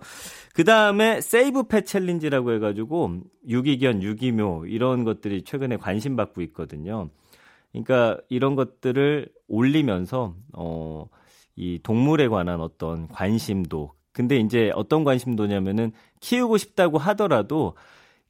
그 0.53 0.65
다음에 0.65 1.21
save 1.21 1.63
pet 1.63 1.85
챌린지라고 1.85 2.51
해가지고 2.51 3.21
유기견, 3.47 4.03
유기묘 4.03 4.65
이런 4.67 5.05
것들이 5.05 5.43
최근에 5.43 5.77
관심 5.77 6.17
받고 6.17 6.41
있거든요. 6.41 7.09
그러니까 7.71 8.19
이런 8.27 8.55
것들을 8.55 9.29
올리면서 9.47 10.35
어, 10.51 11.07
이 11.55 11.79
동물에 11.81 12.27
관한 12.27 12.59
어떤 12.59 13.07
관심도 13.07 13.93
근데 14.11 14.37
이제 14.37 14.71
어떤 14.75 15.05
관심도냐면은 15.05 15.93
키우고 16.19 16.57
싶다고 16.57 16.97
하더라도 16.97 17.75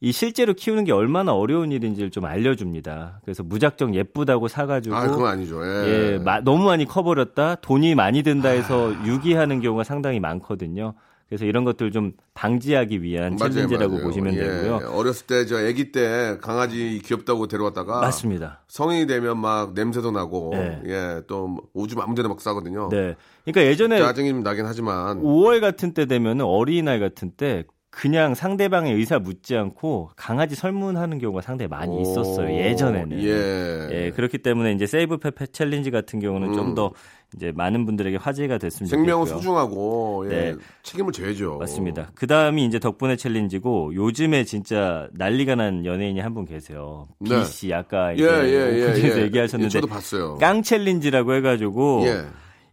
이 0.01 0.11
실제로 0.11 0.53
키우는 0.53 0.83
게 0.83 0.91
얼마나 0.91 1.33
어려운 1.33 1.71
일인지를 1.71 2.11
좀 2.11 2.25
알려줍니다. 2.25 3.21
그래서 3.23 3.43
무작정 3.43 3.95
예쁘다고 3.95 4.47
사가지고 4.47 4.95
아, 4.95 5.07
그건 5.07 5.27
아니죠. 5.27 5.65
예. 5.65 6.13
예, 6.13 6.17
마- 6.19 6.41
너무 6.41 6.65
많이 6.65 6.85
커버렸다, 6.85 7.55
돈이 7.55 7.95
많이 7.95 8.21
든다 8.21 8.49
해서 8.49 8.93
유기하는 9.05 9.61
경우가 9.61 9.83
상당히 9.83 10.19
많거든요. 10.19 10.93
그래서 11.27 11.45
이런 11.45 11.63
것들 11.63 11.91
좀 11.91 12.11
방지하기 12.35 13.01
위한 13.01 13.35
맞아요, 13.39 13.51
챌린지라고 13.53 13.93
맞아요. 13.93 14.05
보시면 14.05 14.35
예. 14.35 14.39
되고요. 14.41 14.91
어렸을 14.93 15.25
때 15.25 15.45
저 15.47 15.57
아기 15.57 15.91
때 15.91 16.37
강아지 16.39 17.01
귀엽다고 17.03 17.47
데려왔다가 17.47 17.99
맞습니다. 18.01 18.61
성인이 18.67 19.07
되면 19.07 19.39
막 19.39 19.73
냄새도 19.73 20.11
나고 20.11 20.51
네. 20.53 20.81
예, 20.85 21.21
또 21.25 21.57
오줌 21.73 21.99
아무데나 21.99 22.27
막 22.29 22.39
싸거든요. 22.41 22.89
네. 22.91 23.15
그러니까 23.43 23.71
예전에 23.71 23.97
짜증이 23.97 24.29
좀 24.29 24.43
나긴 24.43 24.65
하지만 24.67 25.19
5월 25.23 25.61
같은 25.61 25.93
때 25.95 26.05
되면 26.05 26.41
어린이날 26.41 26.99
같은 26.99 27.31
때 27.35 27.63
그냥 27.95 28.35
상대방의 28.35 28.93
의사 28.93 29.19
묻지 29.19 29.55
않고 29.55 30.09
강아지 30.17 30.53
선물하는 30.55 31.17
경우가 31.17 31.41
상당히 31.41 31.69
많이 31.69 31.95
오, 31.95 32.01
있었어요. 32.01 32.49
예전에는. 32.53 33.23
예. 33.23 33.87
예, 33.91 34.11
그렇기 34.11 34.39
때문에 34.39 34.73
이제 34.73 34.85
save 34.85 35.17
pet 35.17 35.47
챌린지 35.47 35.91
같은 35.91 36.19
경우는 36.19 36.53
좀 36.53 36.69
음. 36.71 36.75
더 36.75 36.91
이제 37.35 37.51
많은 37.55 37.85
분들에게 37.85 38.17
화제가 38.17 38.57
됐으면 38.57 38.87
생명은 38.89 39.25
좋겠고요. 39.25 39.41
소중하고 39.41 40.25
예. 40.29 40.35
네. 40.35 40.55
책임을 40.83 41.13
져야죠. 41.13 41.57
맞습니다. 41.57 42.11
그 42.15 42.27
다음이 42.27 42.65
이제 42.65 42.79
덕분에 42.79 43.15
챌린지고 43.15 43.95
요즘에 43.95 44.43
진짜 44.45 45.07
난리가 45.13 45.55
난 45.55 45.85
연예인이 45.85 46.19
한 46.19 46.35
분 46.35 46.43
계세요. 46.45 47.07
네. 47.19 47.29
B 47.39 47.45
씨 47.45 47.73
아까 47.73 48.11
예, 48.11 48.15
이제 48.15 48.25
예, 48.25 48.79
예, 48.81 48.83
오프닝에서 48.91 49.19
예. 49.19 49.23
얘기하셨는데 49.23 49.65
예, 49.67 49.69
저도 49.81 49.87
봤어요. 49.87 50.35
깡 50.37 50.61
챌린지라고 50.63 51.33
해가지고 51.35 52.03
예. 52.07 52.25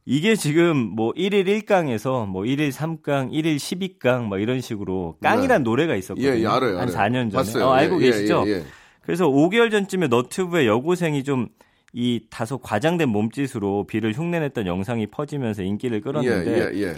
이게 0.04 0.34
지금 0.34 0.76
뭐 0.76 1.12
1일 1.12 1.46
1강에서 1.64 2.26
뭐 2.26 2.42
1일 2.42 2.72
3강, 2.72 3.30
1일 3.32 3.56
12강 3.56 4.24
뭐 4.24 4.38
이런 4.38 4.60
식으로 4.60 5.16
깡이란 5.22 5.62
노래가 5.62 5.94
있었거든요. 5.94 6.34
예, 6.34 6.40
예, 6.40 6.46
알아요. 6.46 6.78
한 6.78 6.88
알아요. 6.88 6.96
4년 6.96 7.30
전에. 7.30 7.32
봤어요. 7.32 7.66
어, 7.66 7.72
알고 7.72 8.02
예, 8.02 8.06
예, 8.06 8.10
계시죠? 8.10 8.44
예, 8.46 8.50
예. 8.52 8.64
그래서 9.02 9.28
5개월 9.28 9.70
전쯤에 9.70 10.08
너튜브에 10.08 10.66
여고생이 10.66 11.24
좀 11.24 11.48
이 11.92 12.20
다소 12.30 12.58
과장된 12.58 13.08
몸짓으로 13.08 13.86
비를 13.86 14.12
흉내냈던 14.14 14.66
영상이 14.66 15.08
퍼지면서 15.08 15.62
인기를 15.62 16.00
끌었는데 16.00 16.72
예, 16.72 16.74
예, 16.74 16.82
예. 16.88 16.94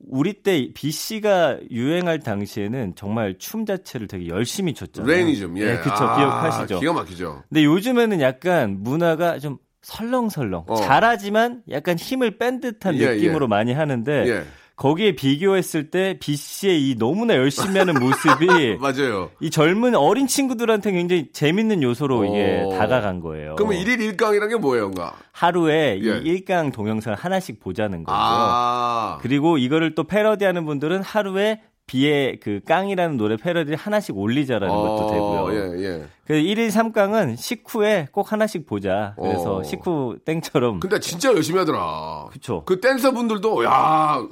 우리 0.00 0.32
때 0.42 0.70
B 0.74 0.90
씨가 0.90 1.58
유행할 1.70 2.18
당시에는 2.18 2.94
정말 2.96 3.36
춤 3.38 3.64
자체를 3.64 4.08
되게 4.08 4.26
열심히 4.26 4.74
췄잖아요. 4.74 5.10
레이니즘. 5.10 5.56
예. 5.58 5.64
네, 5.64 5.78
그쵸. 5.78 5.94
아, 5.94 6.16
기억하시죠? 6.18 6.80
기가 6.80 6.92
막히죠. 6.92 7.44
근데 7.48 7.64
요즘에는 7.64 8.20
약간 8.20 8.78
문화가 8.80 9.38
좀 9.38 9.58
설렁설렁. 9.86 10.64
어. 10.66 10.74
잘하지만 10.74 11.62
약간 11.70 11.96
힘을 11.96 12.38
뺀 12.38 12.60
듯한 12.60 12.96
예, 12.96 13.14
느낌으로 13.14 13.44
예. 13.44 13.48
많이 13.48 13.72
하는데 13.72 14.12
예. 14.28 14.42
거기에 14.74 15.12
비교했을 15.14 15.90
때 15.90 16.18
B 16.20 16.34
씨의 16.34 16.90
이 16.90 16.96
너무나 16.98 17.36
열심히 17.36 17.78
하는 17.78 17.94
모습이 17.94 18.76
맞아요. 18.82 19.30
이 19.40 19.48
젊은 19.48 19.94
어린 19.94 20.26
친구들한테 20.26 20.90
굉장히 20.90 21.30
재밌는 21.32 21.84
요소로 21.84 22.24
이게 22.24 22.64
어. 22.66 22.76
다가간 22.76 23.20
거예요. 23.20 23.54
그러면 23.54 23.78
일일 23.78 24.00
일강이라는 24.00 24.56
게 24.56 24.60
뭐예요, 24.60 24.88
뭔가? 24.88 25.14
하루에 25.30 26.00
예. 26.02 26.18
이 26.18 26.22
일강 26.24 26.72
동영상을 26.72 27.16
하나씩 27.16 27.60
보자는 27.60 28.02
거죠. 28.02 28.18
아. 28.18 29.18
그리고 29.22 29.56
이거를 29.56 29.94
또 29.94 30.02
패러디하는 30.02 30.66
분들은 30.66 31.02
하루에 31.02 31.60
비의 31.86 32.40
그 32.40 32.60
깡이라는 32.66 33.16
노래 33.16 33.36
패러디를 33.36 33.76
하나씩 33.76 34.16
올리자라는 34.16 34.74
것도 34.74 35.10
되고요. 35.10 35.54
예, 35.54 35.84
예. 35.84 36.04
그 36.26 36.34
1일 36.34 36.68
3강은 36.68 37.36
식후에 37.36 38.08
꼭 38.10 38.32
하나씩 38.32 38.66
보자. 38.66 39.14
그래서 39.16 39.56
어. 39.56 39.62
식후 39.62 40.18
땡처럼 40.24 40.80
근데 40.80 40.98
진짜 40.98 41.32
열심히 41.32 41.60
하더라. 41.60 42.26
그쵸. 42.32 42.64
그 42.66 42.80
댄서분들도 42.80 43.64
야 43.64 44.26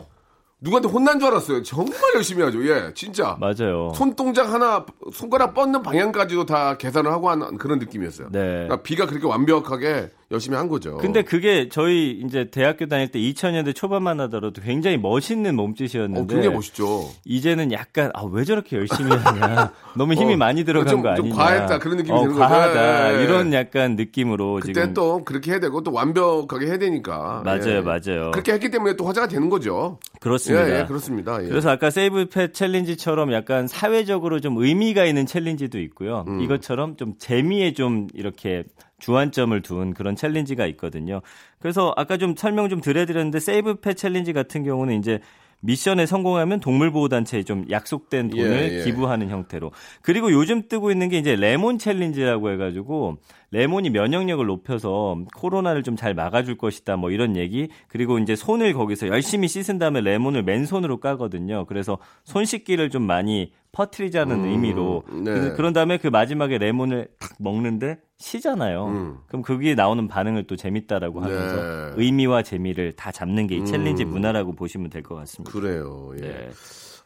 누구한테 0.64 0.88
혼난 0.88 1.20
줄 1.20 1.28
알았어요. 1.28 1.62
정말 1.62 1.92
열심히 2.14 2.42
하죠. 2.42 2.66
예, 2.66 2.90
진짜. 2.94 3.36
맞아요. 3.38 3.92
손동작 3.94 4.50
하나, 4.50 4.86
손가락 5.12 5.52
뻗는 5.52 5.82
방향까지도 5.82 6.46
다 6.46 6.78
계산을 6.78 7.12
하고 7.12 7.28
하는 7.28 7.58
그런 7.58 7.78
느낌이었어요. 7.78 8.28
네. 8.32 8.40
그러니까 8.40 8.76
비가 8.82 9.04
그렇게 9.06 9.26
완벽하게 9.26 10.10
열심히 10.30 10.56
한 10.56 10.68
거죠. 10.68 10.96
근데 10.96 11.20
그게 11.22 11.68
저희 11.68 12.12
이제 12.24 12.48
대학교 12.50 12.86
다닐 12.86 13.08
때 13.10 13.18
2000년대 13.18 13.74
초반만 13.74 14.18
하더라도 14.20 14.62
굉장히 14.62 14.96
멋있는 14.96 15.54
몸짓이었는데 15.54 16.20
어, 16.20 16.26
굉장히 16.26 16.56
멋있죠. 16.56 17.10
이제는 17.26 17.70
약간 17.70 18.10
아 18.14 18.24
왜 18.24 18.42
저렇게 18.44 18.76
열심히 18.78 19.12
하냐 19.14 19.70
너무 19.96 20.14
힘이 20.14 20.32
어, 20.32 20.36
많이 20.38 20.64
들어간 20.64 20.88
좀- 20.88 21.02
거좀 21.02 21.24
아니냐 21.26 21.36
과했다, 21.36 21.78
그런 21.78 21.98
느낌이 21.98 22.16
어, 22.16 22.22
드는 22.22 22.32
거죠. 22.32 22.40
과하다 22.48 23.12
예, 23.14 23.18
예. 23.18 23.22
이런 23.22 23.52
약간 23.52 23.96
느낌으로 23.96 24.54
그때 24.62 24.72
지금 24.72 24.94
또 24.94 25.22
그렇게 25.24 25.50
해야 25.52 25.60
되고 25.60 25.82
또 25.82 25.92
완벽하게 25.92 26.66
해야 26.66 26.78
되니까. 26.78 27.42
맞아요 27.44 27.68
예. 27.76 27.80
맞아요 27.82 28.30
그렇게 28.32 28.54
했기 28.54 28.70
때문에 28.70 28.96
또 28.96 29.04
화제가 29.06 29.28
되는 29.28 29.50
거죠. 29.50 29.98
그렇습니다 30.24 30.70
예, 30.70 30.80
예, 30.80 30.84
그렇습니다. 30.86 31.44
예. 31.44 31.48
그래서 31.48 31.68
아까 31.68 31.90
save 31.90 32.30
pet 32.30 32.54
챌린지처럼 32.54 33.34
약간 33.34 33.68
사회적으로 33.68 34.40
좀 34.40 34.56
의미가 34.56 35.04
있는 35.04 35.26
챌린지도 35.26 35.78
있고요. 35.80 36.24
음. 36.28 36.40
이것처럼 36.40 36.96
좀 36.96 37.12
재미에 37.18 37.74
좀 37.74 38.06
이렇게 38.14 38.64
주안점을 38.98 39.60
둔 39.60 39.92
그런 39.92 40.16
챌린지가 40.16 40.64
있거든요. 40.68 41.20
그래서 41.58 41.92
아까 41.98 42.16
좀 42.16 42.34
설명 42.36 42.70
좀 42.70 42.80
드려드렸는데 42.80 43.38
save 43.38 43.74
pet 43.82 43.98
챌린지 43.98 44.32
같은 44.32 44.64
경우는 44.64 44.98
이제 44.98 45.20
미션에 45.60 46.06
성공하면 46.06 46.60
동물보호단체에 46.60 47.42
좀 47.42 47.66
약속된 47.70 48.30
돈을 48.30 48.72
예, 48.72 48.78
예. 48.80 48.84
기부하는 48.84 49.28
형태로. 49.28 49.72
그리고 50.00 50.32
요즘 50.32 50.68
뜨고 50.68 50.90
있는 50.90 51.10
게 51.10 51.18
이제 51.18 51.36
레몬 51.36 51.78
챌린지라고 51.78 52.50
해가지고 52.50 53.18
레몬이 53.54 53.90
면역력을 53.90 54.44
높여서 54.44 55.16
코로나를 55.36 55.82
좀 55.82 55.94
잘 55.94 56.12
막아줄 56.12 56.58
것이다 56.58 56.96
뭐 56.96 57.12
이런 57.12 57.36
얘기. 57.36 57.68
그리고 57.86 58.18
이제 58.18 58.34
손을 58.34 58.72
거기서 58.72 59.06
열심히 59.06 59.46
씻은 59.46 59.78
다음에 59.78 60.00
레몬을 60.00 60.42
맨손으로 60.42 60.98
까거든요. 60.98 61.66
그래서 61.66 61.98
손 62.24 62.44
씻기를 62.44 62.90
좀 62.90 63.04
많이 63.04 63.52
퍼트리자는 63.70 64.44
의미로. 64.44 65.04
네. 65.08 65.52
그런 65.52 65.72
다음에 65.72 65.98
그 65.98 66.08
마지막에 66.08 66.58
레몬을 66.58 67.08
탁 67.20 67.30
먹는데 67.38 67.98
시잖아요. 68.18 68.86
음. 68.88 69.18
그럼 69.28 69.42
거기에 69.42 69.76
나오는 69.76 70.08
반응을 70.08 70.48
또 70.48 70.56
재밌다라고 70.56 71.20
하면서 71.20 71.56
네. 71.56 71.92
의미와 71.96 72.42
재미를 72.42 72.92
다 72.92 73.12
잡는 73.12 73.46
게 73.46 73.58
이 73.58 73.64
챌린지 73.64 74.04
문화라고 74.04 74.52
보시면 74.56 74.90
될 74.90 75.04
것 75.04 75.14
같습니다. 75.14 75.52
그래요. 75.52 76.12
예. 76.16 76.26
네. 76.26 76.50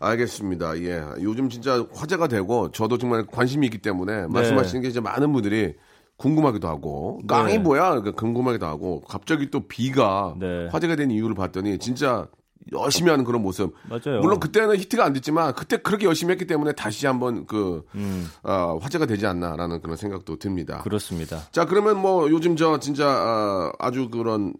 알겠습니다. 0.00 0.78
예. 0.82 1.02
요즘 1.22 1.50
진짜 1.50 1.84
화제가 1.92 2.28
되고 2.28 2.70
저도 2.70 2.96
정말 2.96 3.26
관심이 3.26 3.66
있기 3.66 3.78
때문에 3.78 4.28
말씀하시는 4.28 4.80
게 4.82 4.88
이제 4.88 5.00
많은 5.00 5.32
분들이 5.32 5.74
궁금하기도 6.18 6.68
하고 6.68 7.20
깡이 7.26 7.54
네. 7.54 7.58
뭐야? 7.58 7.90
그러니까 7.90 8.12
궁금하기도 8.12 8.66
하고 8.66 9.00
갑자기 9.08 9.50
또 9.50 9.66
비가 9.66 10.34
네. 10.38 10.68
화제가 10.70 10.96
된 10.96 11.10
이유를 11.10 11.34
봤더니 11.34 11.78
진짜 11.78 12.26
열심히 12.72 13.10
하는 13.10 13.24
그런 13.24 13.40
모습. 13.40 13.74
맞아요. 13.88 14.20
물론 14.20 14.40
그때는 14.40 14.76
히트가 14.76 15.04
안 15.04 15.12
됐지만 15.12 15.54
그때 15.54 15.78
그렇게 15.78 16.06
열심히 16.06 16.32
했기 16.32 16.46
때문에 16.46 16.72
다시 16.72 17.06
한번 17.06 17.46
그 17.46 17.84
음. 17.94 18.28
어, 18.42 18.78
화제가 18.80 19.06
되지 19.06 19.26
않나라는 19.26 19.80
그런 19.80 19.96
생각도 19.96 20.36
듭니다. 20.36 20.82
그렇습니다. 20.82 21.40
자 21.50 21.64
그러면 21.64 21.98
뭐 21.98 22.28
요즘 22.30 22.56
저 22.56 22.78
진짜 22.78 23.08
어, 23.08 23.72
아주 23.78 24.10
그런 24.10 24.54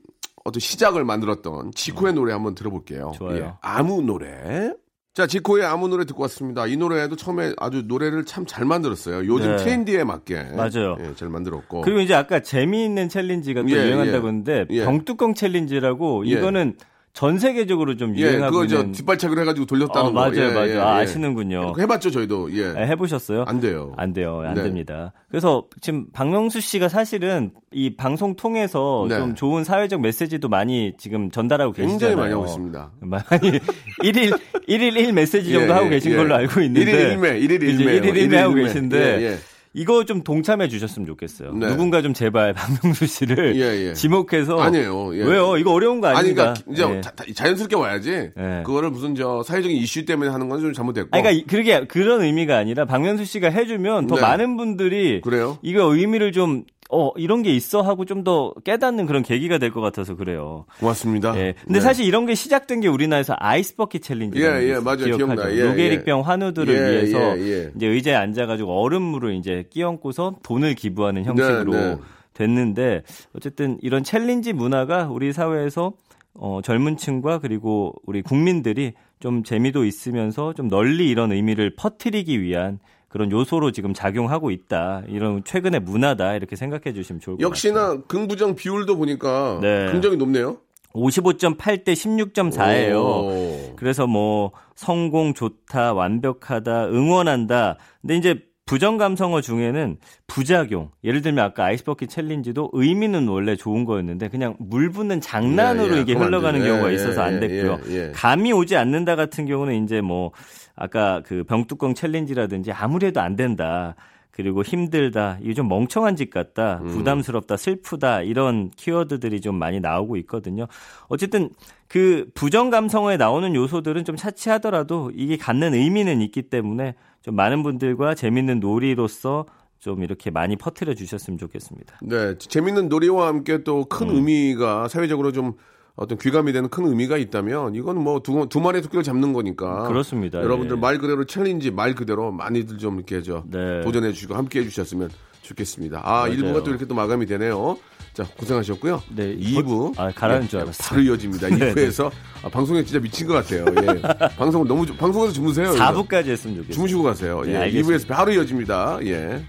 어떤 0.44 0.60
시작을 0.60 1.04
만들었던 1.04 1.72
지코의 1.72 2.14
노래 2.14 2.32
한번 2.32 2.54
들어볼게요. 2.54 3.12
좋아요. 3.16 3.36
예. 3.36 3.52
아무 3.60 4.00
노래. 4.00 4.72
자, 5.18 5.26
지코의 5.26 5.64
아무 5.64 5.88
노래 5.88 6.04
듣고 6.04 6.22
왔습니다. 6.22 6.68
이 6.68 6.76
노래도 6.76 7.16
처음에 7.16 7.52
아주 7.58 7.82
노래를 7.84 8.24
참 8.24 8.46
잘 8.46 8.64
만들었어요. 8.64 9.26
요즘 9.26 9.50
네. 9.50 9.56
트렌디에 9.56 10.04
맞게. 10.04 10.52
맞아요. 10.56 10.96
예, 11.00 11.12
잘 11.16 11.28
만들었고. 11.28 11.80
그리고 11.80 11.98
이제 11.98 12.14
아까 12.14 12.38
재미있는 12.38 13.08
챌린지가 13.08 13.62
또 13.62 13.68
예, 13.68 13.74
유행한다고 13.74 14.26
예. 14.26 14.28
했는데 14.28 14.66
예. 14.70 14.84
병뚜껑 14.84 15.34
챌린지라고 15.34 16.24
예. 16.28 16.30
이거는 16.30 16.76
전 17.14 17.38
세계적으로 17.38 17.96
좀 17.96 18.14
예, 18.16 18.20
유행하고 18.22 18.52
그거 18.52 18.66
저 18.68 18.76
있는 18.78 18.92
뒷발차기로 18.92 19.40
해가지고 19.40 19.66
돌렸다는 19.66 20.10
어, 20.10 20.12
거. 20.12 20.20
맞아요, 20.20 20.50
예, 20.50 20.52
맞아요. 20.52 20.70
예, 20.70 20.78
아, 20.78 20.98
예. 20.98 21.02
아시는군요. 21.02 21.72
그거 21.72 21.80
해봤죠, 21.80 22.10
저희도. 22.12 22.52
예. 22.56 22.72
네, 22.72 22.86
해보셨어요? 22.86 23.44
안 23.48 23.60
돼요. 23.60 23.92
안 23.96 24.12
돼요. 24.12 24.42
안 24.46 24.54
네. 24.54 24.62
됩니다. 24.62 25.12
그래서 25.28 25.64
지금 25.80 26.06
박명수 26.12 26.60
씨가 26.60 26.88
사실은 26.88 27.50
이 27.72 27.96
방송 27.96 28.36
통해서 28.36 29.06
네. 29.08 29.16
좀 29.18 29.34
좋은 29.34 29.64
사회적 29.64 30.00
메시지도 30.00 30.48
많이 30.48 30.92
지금 30.96 31.30
전달하고 31.30 31.72
계시잖아요. 31.72 31.98
굉장히 31.98 32.14
많이 32.16 32.32
하고 32.32 32.44
있습니다. 32.46 32.90
많이 33.00 33.58
1일 34.04 34.38
1일 34.68 34.96
1 34.96 35.12
메시지 35.12 35.52
정도 35.52 35.72
예, 35.72 35.72
하고 35.72 35.86
예, 35.86 35.90
계신 35.90 36.12
예. 36.12 36.16
걸로 36.16 36.34
알고 36.36 36.60
있는데 36.60 36.90
일일 36.90 37.10
일매, 37.10 37.38
일일 37.38 37.62
이제 37.64 37.82
일매요. 37.82 37.96
일일 37.96 38.16
일매 38.16 38.36
하고 38.38 38.52
일일 38.52 38.58
일매. 38.62 38.68
계신데 38.74 38.98
예, 39.20 39.22
예. 39.32 39.38
이거 39.74 40.04
좀 40.04 40.22
동참해 40.22 40.68
주셨으면 40.68 41.06
좋겠어요. 41.06 41.52
네. 41.54 41.68
누군가 41.68 42.02
좀 42.02 42.14
제발 42.14 42.52
박명수 42.54 43.06
씨를 43.06 43.56
예, 43.56 43.88
예. 43.88 43.92
지목해서 43.94 44.58
아니에요. 44.58 45.14
예. 45.16 45.22
왜요? 45.24 45.56
이거 45.56 45.72
어려운 45.72 46.00
거 46.00 46.08
아니, 46.08 46.18
아닙니까? 46.18 46.54
그러니까 46.66 46.72
이제 46.72 46.96
예. 46.96 47.00
자, 47.00 47.12
자연스럽게 47.34 47.76
와야지. 47.76 48.10
예. 48.36 48.62
그거를 48.64 48.90
무슨 48.90 49.14
저 49.14 49.42
사회적인 49.42 49.76
이슈 49.76 50.04
때문에 50.04 50.30
하는 50.30 50.48
건 50.48 50.58
좀 50.60 50.72
잘못됐고. 50.72 51.08
아니, 51.12 51.22
그러니까 51.22 51.30
이- 51.30 51.44
그게 51.46 51.86
그런 51.86 52.22
의미가 52.22 52.56
아니라 52.56 52.84
박명수 52.84 53.24
씨가 53.24 53.50
해주면 53.50 54.06
더 54.08 54.16
네. 54.16 54.20
많은 54.22 54.56
분들이 54.56 55.20
그래요? 55.20 55.58
이거 55.62 55.84
의미를 55.94 56.32
좀 56.32 56.64
어, 56.90 57.10
이런 57.16 57.42
게 57.42 57.54
있어 57.54 57.82
하고 57.82 58.04
좀 58.04 58.24
더 58.24 58.52
깨닫는 58.64 59.06
그런 59.06 59.22
계기가 59.22 59.58
될 59.58 59.70
것 59.70 59.80
같아서 59.80 60.16
그래요. 60.16 60.64
고맙습니다. 60.80 61.38
예. 61.38 61.54
근데 61.64 61.74
네. 61.78 61.80
사실 61.80 62.04
이런 62.06 62.26
게 62.26 62.34
시작된 62.34 62.80
게 62.80 62.88
우리나라에서 62.88 63.34
아이스버킷 63.38 64.02
챌린지. 64.02 64.40
예, 64.40 64.44
예, 64.44 64.74
맞아요. 64.80 64.96
기억하죠. 65.16 65.16
기억나. 65.16 65.54
예, 65.54 65.62
루게릭병 65.64 66.18
예. 66.18 66.22
환우들을 66.22 66.74
예, 66.74 66.90
위해서 66.90 67.38
예, 67.38 67.42
예. 67.42 67.72
이제 67.76 67.86
의자에 67.86 68.14
앉아가지고 68.14 68.72
얼음물을 68.82 69.34
이제 69.34 69.64
끼얹고서 69.70 70.36
돈을 70.42 70.74
기부하는 70.74 71.24
형식으로 71.24 71.72
네, 71.72 71.94
네. 71.94 71.96
됐는데 72.34 73.02
어쨌든 73.36 73.78
이런 73.82 74.02
챌린지 74.04 74.52
문화가 74.52 75.08
우리 75.08 75.32
사회에서 75.32 75.92
어, 76.34 76.60
젊은 76.62 76.96
층과 76.96 77.38
그리고 77.40 77.94
우리 78.06 78.22
국민들이 78.22 78.92
좀 79.20 79.42
재미도 79.42 79.84
있으면서 79.84 80.52
좀 80.54 80.68
널리 80.68 81.08
이런 81.08 81.32
의미를 81.32 81.74
퍼뜨리기 81.76 82.40
위한 82.40 82.78
그런 83.08 83.30
요소로 83.30 83.72
지금 83.72 83.94
작용하고 83.94 84.50
있다. 84.50 85.02
이런 85.08 85.42
최근의 85.44 85.80
문화다. 85.80 86.34
이렇게 86.34 86.56
생각해 86.56 86.92
주시면 86.92 87.20
좋을 87.20 87.36
것 87.36 87.38
같아요. 87.38 87.48
역시나 87.48 88.02
긍부정 88.06 88.54
비율도 88.54 88.96
보니까 88.96 89.58
네. 89.62 89.90
긍정이 89.90 90.16
높네요. 90.16 90.58
55.8대 90.92 91.92
16.4예요. 91.92 92.96
오. 92.96 93.72
그래서 93.76 94.06
뭐 94.06 94.52
성공 94.74 95.34
좋다, 95.34 95.92
완벽하다, 95.92 96.86
응원한다. 96.88 97.76
근데 98.00 98.16
이제 98.16 98.40
부정 98.66 98.98
감성어 98.98 99.40
중에는 99.40 99.96
부작용. 100.26 100.90
예를 101.02 101.22
들면 101.22 101.42
아까 101.42 101.64
아이스버킷 101.64 102.10
챌린지도 102.10 102.70
의미는 102.74 103.26
원래 103.28 103.56
좋은 103.56 103.86
거였는데 103.86 104.28
그냥 104.28 104.56
물 104.58 104.90
붓는 104.90 105.22
장난으로 105.22 105.94
예, 105.94 105.96
예. 105.98 106.00
이게 106.02 106.12
흘러가는. 106.12 106.62
경우가 106.62 106.90
예, 106.90 106.94
있어서 106.94 107.22
안 107.22 107.36
예, 107.36 107.40
됐고요. 107.40 107.78
예, 107.88 107.94
예. 108.08 108.12
감이 108.14 108.52
오지 108.52 108.76
않는다 108.76 109.16
같은 109.16 109.46
경우는 109.46 109.84
이제 109.84 110.02
뭐 110.02 110.32
아까 110.78 111.22
그 111.26 111.44
병뚜껑 111.44 111.94
챌린지라든지 111.94 112.72
아무래도 112.72 113.20
안 113.20 113.36
된다. 113.36 113.96
그리고 114.30 114.62
힘들다. 114.62 115.38
이게 115.42 115.52
좀 115.52 115.68
멍청한 115.68 116.14
짓 116.14 116.30
같다. 116.30 116.78
음. 116.82 116.86
부담스럽다. 116.86 117.56
슬프다. 117.56 118.22
이런 118.22 118.70
키워드들이 118.70 119.40
좀 119.40 119.56
많이 119.56 119.80
나오고 119.80 120.16
있거든요. 120.18 120.68
어쨌든 121.08 121.50
그 121.88 122.30
부정 122.34 122.70
감성어에 122.70 123.16
나오는 123.16 123.52
요소들은 123.52 124.04
좀 124.04 124.14
차치하더라도 124.14 125.10
이게 125.12 125.36
갖는 125.36 125.74
의미는 125.74 126.20
있기 126.20 126.42
때문에 126.42 126.94
좀 127.22 127.34
많은 127.34 127.64
분들과 127.64 128.14
재밌는 128.14 128.60
놀이로서 128.60 129.46
좀 129.80 130.04
이렇게 130.04 130.30
많이 130.30 130.54
퍼뜨려 130.54 130.94
주셨으면 130.94 131.38
좋겠습니다. 131.38 131.98
네, 132.02 132.38
재밌는 132.38 132.88
놀이와 132.88 133.26
함께 133.26 133.64
또큰 133.64 134.10
음. 134.10 134.14
의미가 134.14 134.86
사회적으로 134.86 135.32
좀 135.32 135.54
어떤 135.98 136.16
귀감이 136.16 136.52
되는 136.52 136.68
큰 136.68 136.86
의미가 136.86 137.16
있다면 137.18 137.74
이건 137.74 137.98
뭐두 138.02 138.46
두 138.48 138.60
마리 138.60 138.80
토끼를 138.82 139.02
잡는 139.02 139.32
거니까. 139.32 139.88
그렇습니다. 139.88 140.40
여러분들 140.40 140.76
예. 140.76 140.80
말 140.80 140.98
그대로 140.98 141.24
챌린지 141.24 141.72
말 141.72 141.94
그대로 141.96 142.30
많이들 142.30 142.78
좀 142.78 142.96
이렇게 142.96 143.20
저 143.20 143.42
네. 143.50 143.80
도전해 143.82 144.12
주시고 144.12 144.34
함께 144.36 144.60
해 144.60 144.64
주셨으면 144.64 145.10
좋겠습니다. 145.42 146.00
아, 146.04 146.20
맞아요. 146.26 146.32
1부가 146.36 146.62
또 146.62 146.70
이렇게 146.70 146.84
또 146.84 146.94
마감이 146.94 147.26
되네요. 147.26 147.78
자, 148.12 148.24
고생하셨고요. 148.38 149.02
네, 149.16 149.36
2부. 149.36 149.98
아, 149.98 150.10
가라는 150.12 150.48
줄 150.48 150.60
알았어요. 150.60 150.88
바로 150.88 151.02
이어집니다. 151.02 151.48
네, 151.56 151.74
2부에서 151.74 152.10
아, 152.42 152.48
방송에 152.48 152.84
진짜 152.84 153.00
미친 153.00 153.26
것 153.26 153.34
같아요. 153.34 153.64
예. 153.66 154.02
방송을 154.38 154.66
너무 154.68 154.86
주- 154.86 154.96
방송에서 154.96 155.32
주무세요. 155.32 155.72
이거. 155.74 155.84
4부까지 155.84 156.26
했으면 156.28 156.56
좋겠습니다. 156.56 156.72
주무시고 156.74 157.02
가세요. 157.02 157.42
네, 157.44 157.52
예. 157.52 157.56
알겠습니다. 157.56 158.04
2부에서 158.04 158.08
바로 158.08 158.32
이어집니다. 158.32 158.98
예. 159.04 159.42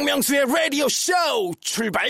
박명수의 0.00 0.46
라디오 0.46 0.88
쇼 0.88 1.12
출발! 1.60 2.08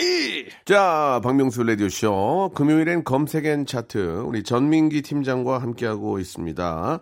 자, 0.64 1.20
박명수 1.24 1.64
라디오 1.64 1.88
쇼. 1.88 2.52
금요일엔 2.54 3.02
검색엔 3.02 3.66
차트. 3.66 4.22
우리 4.26 4.44
전민기 4.44 5.02
팀장과 5.02 5.58
함께하고 5.58 6.20
있습니다. 6.20 7.00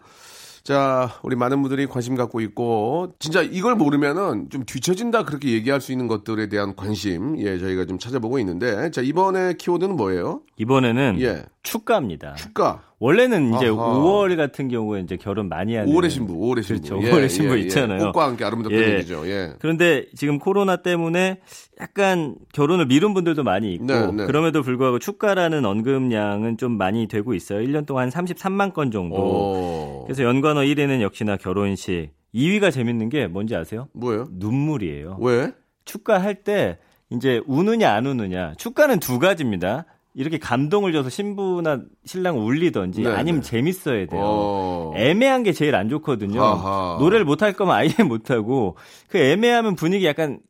자, 0.62 1.10
우리 1.22 1.36
많은 1.36 1.60
분들이 1.60 1.86
관심 1.86 2.14
갖고 2.14 2.40
있고, 2.40 3.12
진짜 3.18 3.42
이걸 3.42 3.74
모르면은 3.74 4.48
좀 4.48 4.64
뒤처진다 4.64 5.24
그렇게 5.24 5.50
얘기할 5.50 5.82
수 5.82 5.92
있는 5.92 6.08
것들에 6.08 6.48
대한 6.48 6.74
관심, 6.74 7.38
예, 7.38 7.58
저희가 7.58 7.84
좀 7.84 7.98
찾아보고 7.98 8.38
있는데, 8.38 8.90
자, 8.90 9.02
이번에 9.02 9.54
키워드는 9.58 9.94
뭐예요? 9.94 10.40
이번에는 10.56 11.18
예. 11.20 11.44
축가입니다. 11.72 12.34
축가. 12.34 12.82
원래는 12.98 13.54
이제 13.54 13.66
아하. 13.66 13.74
5월 13.76 14.36
같은 14.36 14.68
경우에 14.68 15.00
이제 15.00 15.16
결혼 15.16 15.48
많이 15.48 15.76
하는 15.76 15.92
5월의 15.92 16.10
신부, 16.10 16.34
5월의 16.34 16.62
신부. 16.64 16.88
그렇죠. 16.88 17.16
5월의 17.16 17.28
신부 17.28 17.56
있잖아요. 17.58 18.04
꽃과 18.12 18.24
함께 18.24 18.44
아름답게 18.44 18.76
예. 18.76 18.94
얘기죠. 18.94 19.28
예. 19.28 19.52
그런데 19.60 20.06
지금 20.16 20.38
코로나 20.38 20.76
때문에 20.76 21.40
약간 21.80 22.36
결혼을 22.52 22.86
미룬 22.86 23.14
분들도 23.14 23.44
많이 23.44 23.74
있고 23.74 23.86
네, 23.86 24.10
네. 24.12 24.26
그럼에도 24.26 24.62
불구하고 24.62 24.98
축가라는 24.98 25.64
언급량은 25.64 26.56
좀 26.56 26.72
많이 26.78 27.06
되고 27.06 27.34
있어요. 27.34 27.60
1년 27.60 27.86
동안 27.86 28.08
33만 28.08 28.72
건 28.72 28.90
정도. 28.90 29.16
오. 29.16 30.04
그래서 30.06 30.24
연관어 30.24 30.60
1위는 30.62 31.00
역시나 31.02 31.36
결혼식. 31.36 32.10
2위가 32.34 32.72
재밌는 32.72 33.08
게 33.08 33.26
뭔지 33.26 33.54
아세요? 33.56 33.88
뭐예요? 33.94 34.26
눈물이에요. 34.32 35.18
왜? 35.20 35.52
축가 35.84 36.18
할 36.20 36.42
때 36.42 36.78
이제 37.10 37.40
우느냐 37.46 37.90
안 37.92 38.06
우느냐. 38.06 38.52
축가는 38.58 38.98
두 39.00 39.18
가지입니다. 39.18 39.86
이렇게 40.14 40.38
감동을 40.38 40.92
줘서 40.92 41.10
신부나 41.10 41.82
신랑 42.04 42.44
울리던지 42.44 43.02
네, 43.02 43.10
아니면 43.10 43.42
네. 43.42 43.48
재밌어야 43.48 44.06
돼요. 44.06 44.20
어. 44.22 44.92
애매한 44.96 45.42
게 45.42 45.52
제일 45.52 45.74
안 45.74 45.88
좋거든요. 45.88 46.42
아하. 46.42 46.96
노래를 46.98 47.24
못 47.24 47.42
할 47.42 47.52
거면 47.52 47.74
아예 47.74 47.88
못 48.08 48.30
하고 48.30 48.76
그 49.08 49.18
애매하면 49.18 49.74
분위기 49.76 50.06
약간 50.06 50.40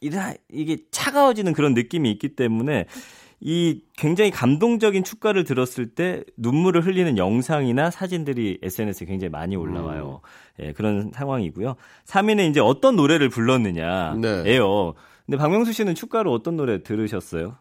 이게 0.00 0.78
차가워지는 0.90 1.52
그런 1.52 1.74
느낌이 1.74 2.10
있기 2.12 2.36
때문에 2.36 2.86
이 3.40 3.82
굉장히 3.96 4.30
감동적인 4.30 5.04
축가를 5.04 5.44
들었을 5.44 5.94
때 5.94 6.24
눈물을 6.36 6.84
흘리는 6.84 7.16
영상이나 7.18 7.90
사진들이 7.90 8.58
SNS에 8.62 9.06
굉장히 9.06 9.30
많이 9.30 9.54
올라와요. 9.56 10.20
음. 10.58 10.64
예, 10.64 10.72
그런 10.72 11.12
상황이고요. 11.14 11.76
3위는 12.06 12.50
이제 12.50 12.60
어떤 12.60 12.96
노래를 12.96 13.28
불렀느냐예요. 13.28 14.14
네. 14.20 14.42
근데 15.26 15.36
박명수 15.36 15.72
씨는 15.72 15.94
축가로 15.94 16.32
어떤 16.32 16.56
노래 16.56 16.82
들으셨어요? 16.82 17.56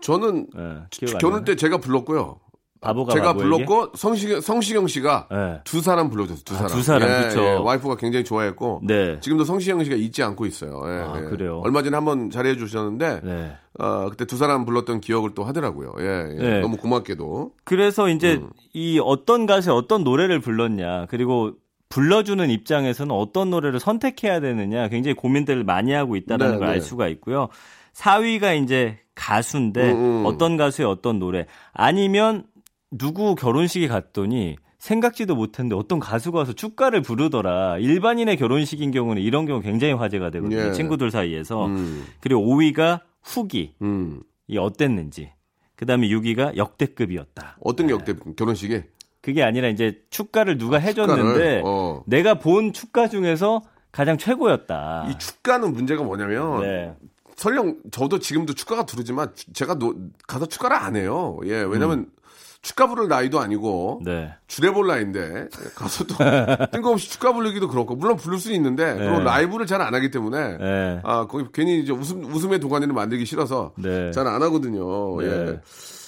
저는 0.00 0.46
안 0.54 0.86
결혼? 1.18 1.44
때 1.44 1.56
제가 1.56 1.78
불렀고요. 1.78 2.40
바보가 2.80 3.14
제가 3.14 3.32
바보에게? 3.32 3.64
불렀고 3.64 3.96
성시경 3.96 4.40
성시경 4.40 4.86
씨가 4.86 5.28
네. 5.30 5.60
두 5.64 5.80
사람 5.80 6.10
불러줬어요. 6.10 6.44
두 6.44 6.54
아, 6.54 6.58
사람. 6.58 6.72
두 6.72 6.82
사람, 6.82 7.08
예, 7.08 7.28
그쵸. 7.28 7.42
예, 7.42 7.52
와이프가 7.54 7.96
굉장히 7.96 8.24
좋아했고 8.24 8.82
네. 8.84 9.18
지금도 9.20 9.44
성시경 9.44 9.82
씨가 9.82 9.96
잊지 9.96 10.22
않고 10.22 10.46
있어요. 10.46 10.82
예, 10.84 10.90
아, 10.90 11.14
예. 11.16 11.28
그래요? 11.28 11.60
얼마 11.64 11.82
전에 11.82 11.96
한번 11.96 12.30
잘해 12.30 12.56
주셨는데 12.56 13.20
네. 13.24 13.52
어, 13.78 14.08
그때 14.10 14.24
두 14.26 14.36
사람 14.36 14.64
불렀던 14.64 15.00
기억을 15.00 15.30
또 15.34 15.44
하더라고요. 15.44 15.94
예, 16.00 16.04
예. 16.38 16.42
네. 16.42 16.60
너무 16.60 16.76
고맙게도. 16.76 17.52
그래서 17.64 18.08
이제 18.08 18.34
음. 18.34 18.50
이 18.72 19.00
어떤 19.02 19.46
가수의 19.46 19.74
어떤 19.74 20.04
노래를 20.04 20.40
불렀냐 20.40 21.06
그리고 21.08 21.52
불러주는 21.88 22.50
입장에서는 22.50 23.14
어떤 23.14 23.50
노래를 23.50 23.80
선택해야 23.80 24.40
되느냐 24.40 24.88
굉장히 24.88 25.14
고민들을 25.14 25.64
많이 25.64 25.92
하고 25.92 26.14
있다는 26.16 26.52
네, 26.52 26.58
걸알 26.58 26.74
네. 26.74 26.80
수가 26.80 27.08
있고요. 27.08 27.48
4위가 27.96 28.62
이제 28.62 28.98
가수인데 29.14 29.92
음, 29.92 29.96
음. 29.96 30.26
어떤 30.26 30.56
가수의 30.56 30.86
어떤 30.86 31.18
노래 31.18 31.46
아니면 31.72 32.44
누구 32.90 33.34
결혼식에 33.34 33.88
갔더니 33.88 34.56
생각지도 34.78 35.34
못했는데 35.34 35.74
어떤 35.74 35.98
가수가 35.98 36.38
와서 36.38 36.52
축가를 36.52 37.02
부르더라. 37.02 37.78
일반인의 37.78 38.36
결혼식인 38.36 38.90
경우는 38.92 39.20
이런 39.22 39.46
경우 39.46 39.60
굉장히 39.60 39.94
화제가 39.94 40.30
되거든요. 40.30 40.68
예. 40.68 40.72
친구들 40.72 41.10
사이에서. 41.10 41.66
음, 41.66 42.04
그리고 42.20 42.42
5위가 42.42 43.00
후기. 43.22 43.74
음. 43.82 44.22
이 44.46 44.58
어땠는지. 44.58 45.32
그다음에 45.74 46.08
6위가 46.08 46.56
역대급이었다. 46.56 47.56
어떤 47.60 47.88
게 47.88 47.94
역대 47.94 48.14
결혼식에 48.36 48.84
그게 49.20 49.42
아니라 49.42 49.68
이제 49.68 50.02
축가를 50.10 50.56
누가 50.56 50.78
해줬는데 50.78 51.22
축가를, 51.22 51.62
어. 51.64 52.04
내가 52.06 52.38
본 52.38 52.72
축가 52.72 53.08
중에서 53.08 53.62
가장 53.90 54.18
최고였다. 54.18 55.08
이 55.10 55.18
축가는 55.18 55.72
문제가 55.72 56.04
뭐냐면 56.04 56.60
네. 56.60 56.94
설령 57.36 57.76
저도 57.90 58.18
지금도 58.18 58.54
축가가 58.54 58.86
들어오지만 58.86 59.34
주- 59.34 59.52
제가 59.52 59.74
노- 59.74 59.94
가서 60.26 60.46
축가를 60.46 60.76
안 60.76 60.96
해요. 60.96 61.38
예, 61.44 61.62
왜냐면 61.62 62.06
축가 62.62 62.88
부를 62.88 63.06
나이도 63.08 63.38
아니고 63.38 64.00
네. 64.04 64.32
주례 64.48 64.72
볼 64.72 64.86
나이인데 64.88 65.48
가서 65.76 66.04
또 66.04 66.14
뜬금없이 66.72 67.10
축가 67.10 67.32
부르기도 67.32 67.68
그렇고 67.68 67.94
물론 67.94 68.16
부를 68.16 68.38
수는 68.38 68.56
있는데 68.56 68.94
그리고 68.96 69.20
라이브를 69.20 69.66
잘 69.66 69.80
안 69.82 69.94
하기 69.94 70.10
때문에 70.10 70.56
네. 70.58 71.00
아 71.04 71.26
거기 71.26 71.44
괜히 71.52 71.78
이제 71.80 71.92
웃음 71.92 72.24
웃음의 72.24 72.58
도가니를 72.58 72.92
만들기 72.94 73.24
싫어서 73.26 73.72
네. 73.76 74.10
잘 74.10 74.29
안 74.29 74.42
하거든요. 74.42 75.20
네. 75.20 75.26
예. 75.26 75.60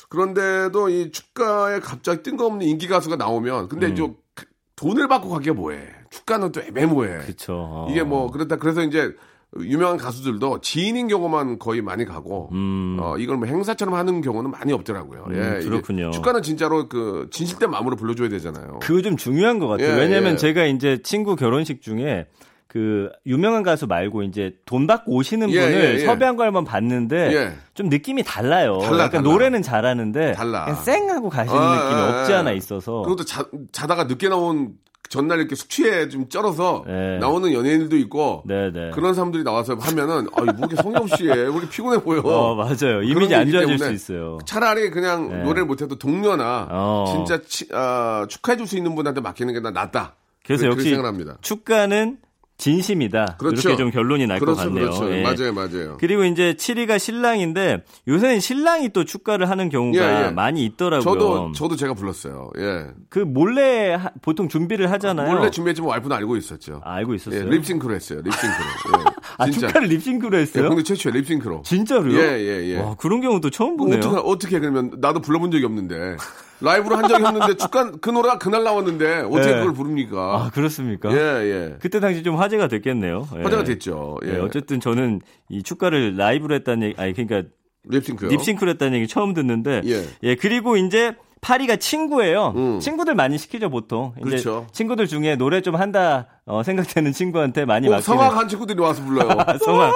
그런데도 0.08 0.88
이 0.88 1.12
축가에 1.12 1.80
갑자기 1.80 2.22
뜬금없는 2.22 2.66
인기 2.66 2.88
가수가 2.88 3.16
나오면 3.16 3.68
근데 3.68 3.88
이제 3.90 4.02
그 4.34 4.46
돈을 4.76 5.06
받고 5.08 5.28
가기가 5.28 5.54
뭐해? 5.54 5.80
축가는 6.10 6.50
또 6.52 6.60
애매모해. 6.62 7.10
음. 7.16 7.22
그쵸. 7.26 7.86
이게 7.90 8.02
뭐 8.02 8.30
그렇다 8.30 8.56
그래서 8.56 8.82
이제 8.82 9.14
유명한 9.60 9.96
가수들도 9.96 10.60
지인인 10.60 11.08
경우만 11.08 11.58
거의 11.58 11.80
많이 11.80 12.04
가고 12.04 12.50
어 12.52 13.14
이걸 13.18 13.38
뭐 13.38 13.46
행사처럼 13.48 13.94
하는 13.94 14.20
경우는 14.20 14.50
많이 14.50 14.72
없더라고요. 14.72 15.26
예, 15.32 15.36
음, 15.38 15.60
그렇군요. 15.62 16.10
축가는 16.10 16.42
진짜로 16.42 16.88
그 16.88 17.28
진실된 17.30 17.70
마음으로 17.70 17.96
불러줘야 17.96 18.28
되잖아요. 18.28 18.78
그거 18.82 19.00
좀 19.00 19.16
중요한 19.16 19.58
것 19.58 19.66
같아요. 19.68 19.94
예, 19.94 20.00
왜냐면 20.00 20.32
예. 20.32 20.36
제가 20.36 20.66
이제 20.66 21.00
친구 21.02 21.34
결혼식 21.34 21.80
중에 21.80 22.26
그 22.66 23.08
유명한 23.24 23.62
가수 23.62 23.86
말고 23.86 24.22
이제 24.24 24.54
돈 24.66 24.86
받고 24.86 25.12
오시는 25.14 25.48
예, 25.50 25.60
분을 25.60 25.84
예, 25.84 25.94
예. 25.94 25.98
섭외한 26.04 26.36
걸 26.36 26.46
한번 26.46 26.64
봤는데 26.64 27.34
예. 27.34 27.52
좀 27.72 27.88
느낌이 27.88 28.24
달라요. 28.24 28.78
달라, 28.82 29.04
약간 29.04 29.22
달라. 29.22 29.32
노래는 29.32 29.62
잘하는데 29.62 30.32
달라. 30.32 30.66
그냥 30.66 30.82
쌩하고 30.82 31.30
가시는 31.30 31.58
아, 31.58 31.74
느낌이 31.84 32.00
예, 32.00 32.04
없지 32.20 32.32
예. 32.32 32.36
않아 32.36 32.52
있어서 32.52 33.00
그것도 33.02 33.24
자, 33.24 33.46
자다가 33.72 34.04
늦게 34.04 34.28
나온 34.28 34.74
전날 35.08 35.38
이렇게 35.38 35.54
숙취에 35.54 36.08
좀 36.10 36.28
쩔어서 36.28 36.84
네. 36.86 37.16
나오는 37.18 37.50
연예인들도 37.52 37.96
있고 37.96 38.42
네 38.44 38.70
네. 38.70 38.90
그런 38.92 39.14
사람들이 39.14 39.42
나와서 39.42 39.74
하면은 39.74 40.26
아, 40.34 40.42
뭐 40.42 40.54
이렇게 40.58 40.76
성의 40.76 41.00
없이 41.00 41.26
해. 41.28 41.32
왜 41.34 41.42
이렇게 41.44 41.68
피곤해 41.70 42.02
보여. 42.02 42.20
어 42.20 42.54
맞아요. 42.54 43.02
이미지 43.02 43.34
안 43.34 43.50
좋아질 43.50 43.78
수 43.78 43.92
있어요. 43.92 44.38
차라리 44.44 44.90
그냥 44.90 45.28
네. 45.30 45.42
노래를 45.44 45.64
못해도 45.66 45.96
동료나 45.98 46.68
어. 46.70 47.04
진짜 47.26 47.40
치- 47.46 47.68
아, 47.72 48.26
축하해 48.28 48.56
줄 48.58 48.66
수 48.66 48.76
있는 48.76 48.94
분한테 48.94 49.22
맡기는 49.22 49.54
게 49.54 49.60
나- 49.60 49.70
낫다. 49.70 50.14
그래서 50.44 50.66
역시 50.66 50.90
생각합니다. 50.90 51.38
축가는 51.40 52.18
진심이다. 52.58 53.36
그렇죠. 53.38 53.60
이렇게 53.70 53.76
좀 53.80 53.90
결론이 53.92 54.26
날것 54.26 54.40
그렇죠, 54.44 54.60
같네요. 54.62 54.90
그렇죠. 54.90 55.14
예. 55.14 55.22
맞아요, 55.22 55.52
맞아요. 55.54 55.96
그리고 56.00 56.24
이제 56.24 56.54
7위가 56.58 56.98
신랑인데 56.98 57.84
요새는 58.08 58.40
신랑이 58.40 58.88
또 58.92 59.04
축가를 59.04 59.48
하는 59.48 59.68
경우가 59.68 60.22
예, 60.22 60.26
예. 60.26 60.30
많이 60.30 60.64
있더라고요. 60.64 61.02
저도 61.04 61.52
저도 61.52 61.76
제가 61.76 61.94
불렀어요. 61.94 62.50
예. 62.58 62.86
그 63.08 63.20
몰래 63.20 63.94
하- 63.94 64.10
보통 64.22 64.48
준비를 64.48 64.90
하잖아요. 64.90 65.32
원래 65.36 65.50
준비했지만 65.50 65.88
와이프는 65.88 66.16
알고 66.16 66.36
있었죠. 66.36 66.80
아, 66.84 66.94
알고 66.94 67.12
예, 67.12 67.16
있었어요. 67.16 67.44
립싱크로 67.48 67.94
했어요. 67.94 68.20
립싱크로. 68.24 68.58
예. 68.98 69.04
아. 69.38 69.50
축가를 69.50 69.88
립싱크로 69.88 70.36
예, 70.36 70.42
했어요? 70.42 70.68
국내 70.68 70.82
최초의 70.82 71.14
립싱크로. 71.14 71.62
진짜로요? 71.64 72.18
예, 72.18 72.40
예, 72.40 72.66
예. 72.74 72.80
와, 72.80 72.96
그런 72.96 73.20
경우도 73.20 73.50
처음 73.50 73.76
보네요. 73.76 74.00
어떻게 74.00 74.16
어떻게 74.24 74.58
그러면 74.58 74.90
나도 74.98 75.20
불러본 75.20 75.52
적이 75.52 75.64
없는데 75.66 76.16
라이브로 76.60 76.96
한 76.96 77.08
적이 77.08 77.24
없는데 77.24 77.54
축가 77.56 77.92
그 78.00 78.10
노래가 78.10 78.38
그날 78.38 78.64
나왔는데 78.64 79.20
어떻게 79.26 79.52
네. 79.52 79.58
그걸 79.58 79.72
부릅니까? 79.72 80.18
아, 80.18 80.50
그렇습니까? 80.52 81.10
예, 81.12 81.16
예. 81.16 81.76
그때 81.80 82.00
당시 82.00 82.22
좀 82.22 82.36
화제가 82.36 82.68
됐겠네요. 82.68 83.28
예. 83.36 83.42
화제가 83.42 83.64
됐죠. 83.64 84.18
예. 84.24 84.34
예, 84.34 84.38
어쨌든 84.38 84.80
저는 84.80 85.20
이 85.48 85.62
축가를 85.62 86.16
라이브로 86.16 86.54
했다는 86.56 86.88
얘기, 86.88 87.00
아니, 87.00 87.12
그러니까 87.12 87.48
립싱크요. 87.84 88.30
립싱크로 88.30 88.70
했다는 88.72 88.94
얘기 88.98 89.06
처음 89.06 89.34
듣는데, 89.34 89.82
예. 90.22 90.34
그리고 90.34 90.76
이제 90.76 91.14
파리가 91.40 91.76
친구예요. 91.76 92.52
음. 92.56 92.80
친구들 92.80 93.14
많이 93.14 93.38
시키죠, 93.38 93.70
보통. 93.70 94.12
그렇죠. 94.20 94.66
친구들 94.72 95.06
중에 95.06 95.36
노래 95.36 95.60
좀 95.60 95.76
한다, 95.76 96.26
어, 96.44 96.62
생각되는 96.64 97.12
친구한테 97.12 97.64
많이 97.64 97.86
꼭 97.86 97.94
맡기는. 97.94 98.18
성악 98.18 98.36
한 98.36 98.48
친구들이 98.48 98.80
와서 98.80 99.02
불러요. 99.04 99.28
성악. 99.64 99.94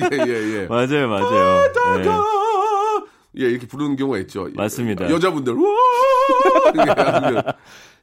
예, 0.12 0.18
예, 0.26 0.62
예. 0.62 0.66
맞아요, 0.66 1.08
맞아요. 1.08 1.64
예. 1.98 2.43
예, 3.38 3.44
이렇게 3.50 3.66
부르는 3.66 3.96
경우가 3.96 4.18
있죠. 4.20 4.48
맞습니다. 4.54 5.10
여자분들. 5.10 5.54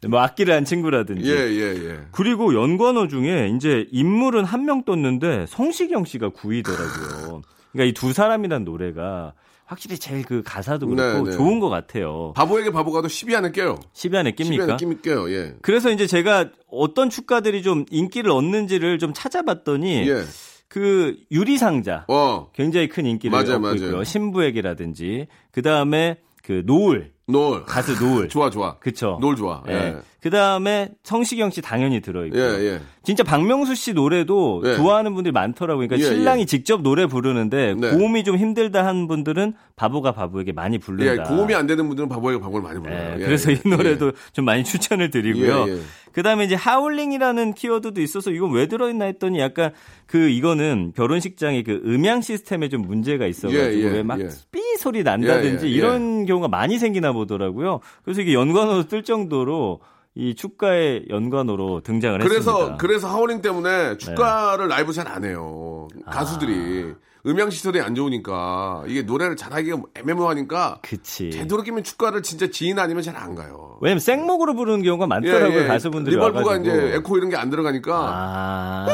뭐 0.07 0.19
악기를 0.19 0.53
한 0.53 0.65
친구라든지. 0.65 1.29
예, 1.29 1.35
예, 1.35 1.89
예. 1.89 1.99
그리고 2.11 2.53
연관어 2.55 3.07
중에 3.07 3.51
이제 3.55 3.87
인물은 3.91 4.43
한 4.45 4.61
명 4.61 4.83
떴는데 4.83 5.45
성시경 5.47 6.05
씨가 6.05 6.29
9위더라고요. 6.29 7.41
그러니까 7.71 7.85
이 7.89 7.93
두 7.93 8.13
사람이란 8.13 8.63
노래가 8.63 9.33
확실히 9.65 9.97
제일 9.97 10.23
그 10.23 10.43
가사도 10.43 10.87
그렇고 10.87 11.23
네, 11.23 11.31
네. 11.31 11.37
좋은 11.37 11.59
것 11.59 11.69
같아요. 11.69 12.33
바보에게 12.35 12.71
바보가도 12.71 13.07
10위 13.07 13.33
안에 13.35 13.51
껴요. 13.51 13.79
10위 13.93 14.15
안에 14.15 14.31
10위 14.33 14.43
낍니까? 14.45 14.63
안에 14.65 14.75
끼면 14.77 15.01
껴요. 15.01 15.31
예. 15.31 15.55
그래서 15.61 15.89
이제 15.91 16.05
제가 16.07 16.49
어떤 16.69 17.09
축가들이 17.09 17.63
좀 17.63 17.85
인기를 17.89 18.29
얻는지를 18.31 18.99
좀 18.99 19.13
찾아봤더니 19.13 20.09
예. 20.09 20.23
그 20.71 21.17
유리 21.31 21.57
상자 21.57 22.05
어. 22.07 22.49
굉장히 22.53 22.87
큰 22.87 23.05
인기를 23.05 23.29
맞아요, 23.29 23.55
얻고 23.55 23.59
맞아요. 23.59 23.75
있고요. 23.75 24.03
신부에게라든지 24.05 25.27
그 25.51 25.61
다음에 25.61 26.15
그 26.43 26.63
노을 26.65 27.11
노을. 27.27 27.65
가수 27.65 28.01
노을 28.01 28.29
좋아, 28.31 28.49
좋아. 28.49 28.77
그쵸. 28.79 29.17
노을 29.19 29.35
좋아. 29.35 29.63
예. 29.67 29.73
예. 29.73 29.97
그 30.21 30.29
다음에 30.29 30.89
성시경 31.03 31.49
씨 31.49 31.61
당연히 31.61 31.99
들어있고. 31.99 32.37
예, 32.37 32.43
예. 32.43 32.81
진짜 33.03 33.23
박명수 33.23 33.73
씨 33.73 33.93
노래도 33.93 34.61
예. 34.63 34.75
좋아하는 34.75 35.15
분들이 35.15 35.31
많더라고요. 35.31 35.87
그러니까 35.87 36.07
예, 36.07 36.13
신랑이 36.13 36.41
예. 36.41 36.45
직접 36.45 36.83
노래 36.83 37.07
부르는데 37.07 37.73
네. 37.75 37.89
고음이 37.89 38.23
좀 38.23 38.37
힘들다 38.37 38.85
하는 38.85 39.07
분들은 39.07 39.55
바보가 39.75 40.11
바보에게 40.11 40.51
많이 40.51 40.75
예, 40.75 40.77
부른다. 40.77 41.23
고음이 41.23 41.55
안 41.55 41.65
되는 41.65 41.87
분들은 41.87 42.07
바보에게 42.07 42.39
바보를 42.39 42.61
많이 42.61 42.79
불러요. 42.79 42.99
예, 42.99 43.15
예, 43.19 43.25
그래서 43.25 43.51
예. 43.51 43.55
이 43.55 43.67
노래도 43.67 44.11
좀 44.31 44.45
많이 44.45 44.63
추천을 44.63 45.09
드리고요. 45.09 45.65
예, 45.67 45.73
예. 45.73 45.79
그다음에 46.11 46.43
이제 46.43 46.53
하울링이라는 46.53 47.53
키워드도 47.55 47.99
있어서 48.01 48.29
이건 48.29 48.51
왜 48.51 48.67
들어있나 48.67 49.05
했더니 49.05 49.39
약간 49.39 49.71
그 50.05 50.29
이거는 50.29 50.91
결혼식장의 50.95 51.63
그 51.63 51.81
음향 51.83 52.21
시스템에 52.21 52.69
좀 52.69 52.83
문제가 52.83 53.25
있어가지고 53.25 53.73
예, 53.73 53.75
예, 53.75 53.85
왜막 53.87 54.19
예. 54.19 54.29
삐 54.51 54.61
소리 54.77 55.01
난다든지 55.01 55.65
예, 55.65 55.69
예, 55.69 55.73
예. 55.73 55.77
이런 55.77 56.27
경우가 56.27 56.47
많이 56.47 56.77
생기나 56.77 57.11
보더라고요. 57.11 57.79
그래서 58.03 58.21
이게 58.21 58.35
연관어로 58.35 58.87
뜰 58.87 59.01
정도로 59.01 59.79
이 60.13 60.35
축가의 60.35 61.05
연관어로 61.09 61.81
등장을 61.81 62.19
그래서 62.19 62.51
했습니다. 62.51 62.77
그래서 62.77 63.07
하울링 63.09 63.41
때문에 63.41 63.97
축가를 63.97 64.67
라이브 64.67 64.91
잘 64.91 65.07
안 65.07 65.23
해요. 65.23 65.87
가수들이 66.05 66.93
음향 67.25 67.49
시설이 67.49 67.79
안 67.79 67.95
좋으니까 67.95 68.83
이게 68.87 69.03
노래를 69.03 69.35
잘하기가 69.37 69.77
애매모하니까 69.93 70.79
그치. 70.81 71.29
되도록이면 71.29 71.83
축가를 71.83 72.23
진짜 72.23 72.47
지인 72.49 72.77
아니면 72.79 73.03
잘 73.03 73.15
안 73.15 73.35
가요. 73.35 73.77
왜냐면 73.79 73.99
생목으로 73.99 74.53
부르는 74.55 74.83
경우가 74.83 75.07
많더라고요 75.07 75.67
가수분들이 75.67 76.15
예, 76.15 76.17
reverb가 76.19 76.45
와가지고. 76.51 76.75
이제 76.77 76.95
에코 76.95 77.17
이런 77.17 77.29
게 77.29 77.35
안 77.37 77.49
들어가니까 77.49 77.93
아 77.95 78.87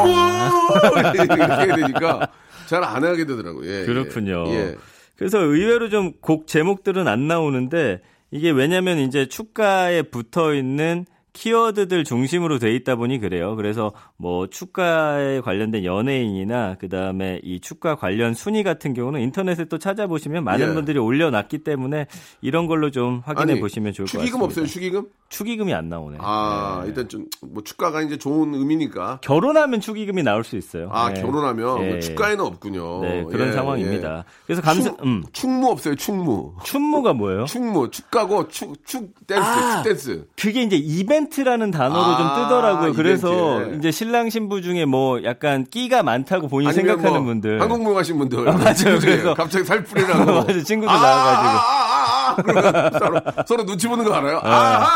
이렇게 1.13 1.75
되니까 1.81 2.27
잘 2.67 2.83
안 2.83 3.03
하게 3.03 3.25
되더라고요. 3.25 3.67
예, 3.69 3.81
예. 3.81 3.85
그렇군요. 3.85 4.43
예. 4.49 4.75
그래서 5.15 5.39
의외로 5.39 5.89
좀 5.89 6.13
곡 6.21 6.45
제목들은 6.47 7.07
안 7.07 7.27
나오는데 7.27 8.01
이게 8.31 8.49
왜냐면 8.49 8.99
이제 8.99 9.25
축가에 9.25 10.03
붙어 10.03 10.53
있는 10.53 11.05
키워드들 11.37 12.03
중심으로 12.03 12.57
돼 12.57 12.73
있다 12.73 12.95
보니 12.95 13.19
그래요. 13.19 13.55
그래서 13.55 13.91
뭐 14.17 14.47
축가에 14.47 15.41
관련된 15.41 15.85
연예인이나 15.85 16.77
그 16.79 16.89
다음에 16.89 17.39
이 17.43 17.59
축가 17.59 17.95
관련 17.95 18.33
순위 18.33 18.63
같은 18.63 18.95
경우는 18.95 19.21
인터넷에 19.21 19.65
또 19.65 19.77
찾아보시면 19.77 20.43
많은 20.43 20.69
예. 20.69 20.73
분들이 20.73 20.97
올려놨기 20.97 21.59
때문에 21.59 22.07
이런 22.41 22.65
걸로 22.65 22.89
좀 22.89 23.21
확인해 23.23 23.53
아니, 23.53 23.61
보시면 23.61 23.93
좋을 23.93 24.07
것 24.07 24.13
같습니다. 24.13 24.25
축의금 24.25 24.41
없어요, 24.41 24.65
축의금? 24.65 25.05
축의금이 25.29 25.73
안 25.73 25.89
나오네. 25.89 26.17
아, 26.21 26.79
네. 26.83 26.87
일단 26.87 27.09
좀, 27.09 27.25
뭐, 27.41 27.61
축가가 27.61 28.01
이제 28.01 28.17
좋은 28.17 28.53
의미니까. 28.53 29.19
결혼하면 29.21 29.81
축의금이 29.81 30.23
나올 30.23 30.45
수 30.45 30.55
있어요. 30.55 30.89
아, 30.91 31.11
네. 31.11 31.21
결혼하면 31.21 31.83
예. 31.83 31.89
뭐 31.89 31.99
축가에는 31.99 32.45
없군요. 32.45 33.01
네, 33.01 33.23
그런 33.25 33.49
예, 33.49 33.51
상황입니다. 33.51 34.17
예. 34.19 34.23
그래서 34.45 34.61
감사, 34.61 34.89
축, 34.89 35.03
음, 35.03 35.23
축무 35.33 35.69
없어요, 35.69 35.95
축무. 35.95 36.53
축무가 36.63 37.11
뭐예요? 37.13 37.43
축무, 37.45 37.91
축가고, 37.91 38.47
축, 38.47 38.85
축 38.85 39.13
댄스, 39.27 39.43
아! 39.43 39.83
축 39.83 39.89
댄스. 39.89 40.27
그게 40.37 40.63
이제 40.63 40.77
이벤트 40.77 41.26
라는 41.43 41.71
단어로 41.71 42.01
아, 42.01 42.17
좀 42.17 42.43
뜨더라고요. 42.43 42.93
그래서 42.93 43.57
이벤트. 43.61 43.77
이제 43.77 43.91
신랑 43.91 44.29
신부 44.29 44.61
중에 44.61 44.85
뭐 44.85 45.23
약간 45.23 45.63
끼가 45.65 46.01
많다고 46.03 46.47
본인 46.47 46.71
생각하는 46.71 47.11
뭐 47.13 47.21
분들. 47.23 47.61
한국무 47.61 47.93
가신 47.93 48.17
분들. 48.17 48.43
맞아요. 48.43 48.73
친구들이 48.73 49.11
그래서- 49.17 49.33
갑자기 49.33 49.65
살풀이라고. 49.65 50.25
맞아요. 50.25 50.63
친구들 50.63 50.93
아, 50.93 50.99
나와가지고. 50.99 51.49
아, 51.49 51.61
아, 51.61 52.37
아, 52.37 52.87
아. 52.87 52.91
서로, 52.99 53.21
서로 53.47 53.65
눈치 53.65 53.87
보는 53.87 54.03
거 54.05 54.13
알아요? 54.13 54.39
아, 54.43 54.87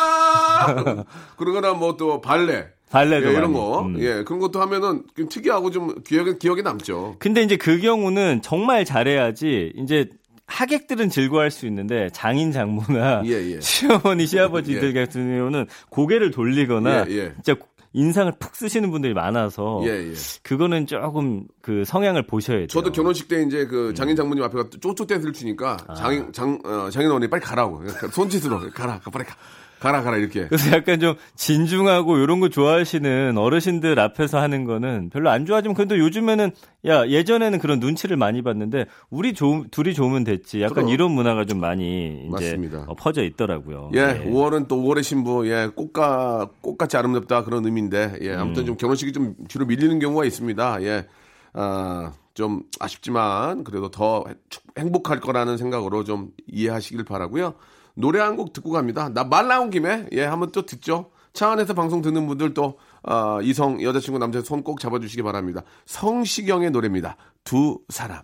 아. 0.68 1.04
그러거나 1.38 1.74
뭐 1.74 1.96
또 1.98 2.22
발레. 2.22 2.68
발레도 2.92 3.28
예, 3.30 3.32
이런. 3.34 3.54
거. 3.54 3.82
음. 3.84 3.96
예, 4.00 4.24
그런 4.24 4.40
것도 4.40 4.60
하면은 4.62 5.04
좀 5.16 5.30
특이하고 5.30 5.72
좀 5.72 5.96
기억에, 6.04 6.38
기억에 6.38 6.62
남죠. 6.62 7.16
근데 7.20 7.42
이제 7.42 7.56
그 7.56 7.80
경우는 7.80 8.42
정말 8.42 8.84
잘해야지 8.84 9.72
이제 9.78 10.10
하객들은 10.52 11.10
즐거워할 11.10 11.50
수 11.50 11.66
있는데 11.66 12.10
장인 12.12 12.52
장모나 12.52 13.24
예, 13.26 13.56
예. 13.56 13.62
시어머니 13.62 14.26
시아버지들 14.28 14.94
같은 14.94 15.38
경우는 15.38 15.68
고개를 15.90 16.32
돌리거나 16.32 17.06
예, 17.10 17.16
예. 17.16 17.34
진짜 17.42 17.56
인상을 17.94 18.34
푹 18.40 18.56
쓰시는 18.56 18.92
분들이 18.92 19.14
많아서 19.14 19.82
예, 19.86 20.10
예. 20.10 20.14
그거는 20.44 20.88
조금 20.88 21.46
그 21.62 21.84
성향을 21.86 22.28
보셔야 22.28 22.58
돼요. 22.58 22.68
저도 22.68 22.92
결혼식 22.92 23.28
때 23.28 23.44
이제 23.44 23.62
음. 23.62 23.68
그 23.68 23.94
장인 23.94 24.16
장모님 24.16 24.44
앞에 24.44 24.58
쪼쪼 24.80 25.06
댄스를 25.06 25.34
추니까 25.34 25.78
아. 25.88 25.94
장인 25.94 26.32
장 26.32 26.60
어, 26.64 26.90
장인 26.90 27.10
어머니 27.10 27.30
빨리 27.30 27.42
가라고 27.42 27.84
손짓으로 28.12 28.72
가라 28.72 29.00
빨리 29.12 29.26
가 29.26 29.36
가라 29.82 30.04
가라 30.04 30.18
이렇게. 30.18 30.46
그래서 30.48 30.72
약간 30.78 31.00
좀 31.00 31.16
진중하고 31.36 32.18
이런 32.20 32.40
거 32.40 32.50
좋아하시는 32.50 33.36
어르신들 33.36 34.00
앞에서 34.00 34.40
하는 34.40 34.64
거는 34.64 35.10
별로 35.10 35.32
안 35.32 35.48
좋아하지만 35.48 35.74
근데 35.76 35.98
요즘에는 35.98 36.52
야 36.86 37.08
예전에는 37.08 37.58
그런 37.58 37.80
눈치를 37.80 38.16
많이 38.16 38.44
봤는데 38.44 38.86
우리 39.10 39.34
조, 39.34 39.66
둘이 39.72 39.96
좋으면 39.96 40.24
됐지. 40.24 40.62
약간 40.62 40.76
그럼. 40.76 40.90
이런 40.90 41.12
문화가 41.12 41.46
좀 41.46 41.60
많이 41.60 42.28
이제. 42.38 42.52
어, 42.88 42.94
퍼져 42.96 43.24
있더라고요. 43.24 43.90
예, 43.96 44.06
네. 44.06 44.26
5월은 44.30 44.68
또 44.68 44.78
5월의 44.78 45.02
신부, 45.02 45.50
예, 45.50 45.68
꽃가, 45.76 46.50
꽃같이 46.62 46.96
아름답다 46.98 47.44
그런 47.44 47.66
의미인데, 47.66 48.20
예, 48.22 48.34
아무튼 48.34 48.66
좀 48.68 48.78
결혼식이 48.78 49.12
좀 49.14 49.34
뒤로 49.48 49.66
밀리는 49.66 49.98
경우가 49.98 50.26
있습니다. 50.26 50.84
예, 50.84 51.08
아, 51.54 52.14
좀 52.36 52.62
아쉽지만, 52.80 53.64
그래도 53.64 53.90
더 53.90 54.24
축- 54.50 54.64
행복할 54.78 55.20
거라는 55.20 55.58
생각으로 55.58 56.04
좀 56.04 56.30
이해하시길 56.48 57.04
바라고요 57.04 57.56
노래 57.96 58.20
한 58.20 58.36
곡 58.38 58.54
듣고 58.54 58.72
갑니다. 58.72 59.10
나 59.10 59.24
말 59.24 59.48
나온 59.48 59.70
김에, 59.70 60.08
예, 60.12 60.24
한번 60.24 60.52
또 60.52 60.66
듣죠. 60.66 61.12
차 61.34 61.52
안에서 61.52 61.74
방송 61.74 62.02
듣는 62.02 62.28
분들 62.28 62.54
또, 62.54 62.78
아, 63.04 63.40
이성, 63.42 63.82
여자친구, 63.82 64.20
남자 64.20 64.42
손 64.42 64.64
꼭 64.64 64.80
잡아주시기 64.80 65.24
바랍니다. 65.24 65.62
성시경의 65.86 66.72
노래입니다. 66.72 67.16
두 67.44 67.80
사람. 67.90 68.22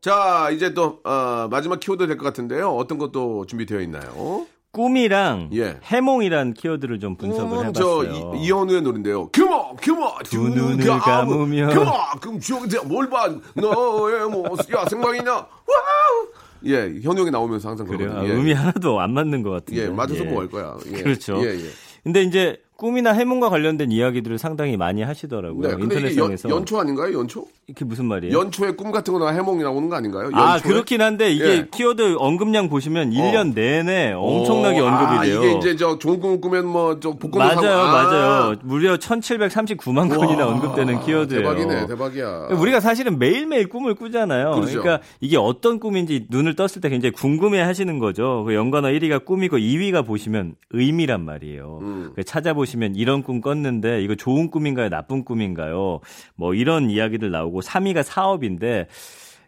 자, 0.00 0.50
이제 0.50 0.74
또, 0.74 1.00
어, 1.04 1.48
마지막 1.50 1.80
키워드 1.80 2.06
될 2.06 2.16
것 2.18 2.24
같은데요. 2.24 2.70
어떤 2.70 2.98
것도 2.98 3.46
준비되어 3.46 3.80
있나요? 3.80 4.46
꿈이랑 4.70 5.50
예. 5.54 5.78
해몽이란 5.82 6.52
키워드를 6.54 7.00
좀 7.00 7.16
분석을 7.16 7.72
저 7.72 8.02
해봤어요. 8.04 8.34
이, 8.36 8.44
이현우의 8.44 8.82
노래인데요. 8.82 9.28
규모, 9.28 9.74
규모, 9.76 10.12
두 10.24 10.48
눈을 10.48 10.86
감으면. 11.00 11.70
규모, 11.70 11.90
그럼 12.20 12.38
주영재 12.38 12.80
뭘 12.84 13.08
봐? 13.08 13.28
너의 13.54 14.28
모습, 14.28 14.72
야 14.74 14.84
생방이냐? 14.84 15.32
와우. 15.32 16.28
예, 16.64 17.00
현우이 17.02 17.30
나오면서 17.30 17.68
항상 17.68 17.86
그래요. 17.86 18.12
아, 18.12 18.24
예. 18.26 18.30
음이 18.30 18.52
하나도 18.52 19.00
안 19.00 19.12
맞는 19.12 19.42
것 19.42 19.50
같은데. 19.50 19.82
예, 19.82 19.88
맞아서 19.88 20.24
뭐할 20.24 20.48
거야. 20.48 20.76
예. 20.86 20.90
그렇죠. 21.02 21.40
예, 21.44 21.54
예. 21.54 21.70
근데 22.02 22.22
이제 22.22 22.56
꿈이나 22.78 23.12
해몽과 23.12 23.50
관련된 23.50 23.90
이야기들을 23.90 24.38
상당히 24.38 24.76
많이 24.76 25.02
하시더라고요. 25.02 25.76
네, 25.76 25.82
인터넷상에서. 25.82 26.48
연, 26.48 26.64
초 26.64 26.78
아닌가요? 26.78 27.12
연초? 27.18 27.44
이게 27.66 27.84
무슨 27.84 28.04
말이에요? 28.04 28.38
연초에 28.38 28.70
꿈 28.70 28.92
같은 28.92 29.12
거 29.12 29.18
나와 29.18 29.32
해몽이 29.32 29.64
나오는 29.64 29.88
거 29.88 29.96
아닌가요? 29.96 30.30
아, 30.32 30.52
연초에? 30.54 30.70
그렇긴 30.72 31.02
한데 31.02 31.32
이게 31.32 31.44
예. 31.44 31.66
키워드 31.72 32.14
언급량 32.18 32.68
보시면 32.68 33.10
1년 33.10 33.52
내내 33.52 34.12
엄청나게 34.12 34.78
어, 34.78 34.86
언급이 34.86 35.18
아, 35.18 35.22
돼요. 35.22 35.42
이게 35.42 35.58
이제 35.58 35.76
저 35.76 35.98
좋은 35.98 36.20
꿈을 36.20 36.40
꾸면 36.40 36.66
뭐 36.66 36.98
저 37.00 37.10
복권도 37.10 37.38
맞아요, 37.38 37.56
사고. 37.56 37.68
아. 37.68 38.02
맞아요. 38.04 38.54
무려 38.62 38.96
1739만 38.96 40.08
건이나 40.16 40.46
와, 40.46 40.52
언급되는 40.52 41.00
키워드예요. 41.00 41.42
대박이네, 41.42 41.86
대박이야. 41.88 42.48
우리가 42.58 42.78
사실은 42.78 43.18
매일매일 43.18 43.68
꿈을 43.68 43.96
꾸잖아요. 43.96 44.52
그렇죠. 44.52 44.80
그러니까 44.82 45.04
이게 45.20 45.36
어떤 45.36 45.80
꿈인지 45.80 46.26
눈을 46.30 46.54
떴을 46.54 46.80
때 46.80 46.88
굉장히 46.88 47.12
궁금해 47.12 47.60
하시는 47.60 47.98
거죠. 47.98 48.44
그 48.46 48.54
연관어 48.54 48.88
1위가 48.88 49.24
꿈이고 49.24 49.58
2위가 49.58 50.06
보시면 50.06 50.54
의미란 50.70 51.24
말이에요. 51.24 51.78
음. 51.82 52.12
그 52.14 52.22
찾아보 52.24 52.64
시면 52.68 52.94
이런 52.94 53.24
꿈 53.24 53.40
꿨는데 53.40 54.02
이거 54.02 54.14
좋은 54.14 54.50
꿈인가요? 54.52 54.88
나쁜 54.90 55.24
꿈인가요? 55.24 55.98
뭐 56.36 56.54
이런 56.54 56.90
이야기들 56.90 57.32
나오고 57.32 57.62
3위가 57.62 58.04
사업인데 58.04 58.86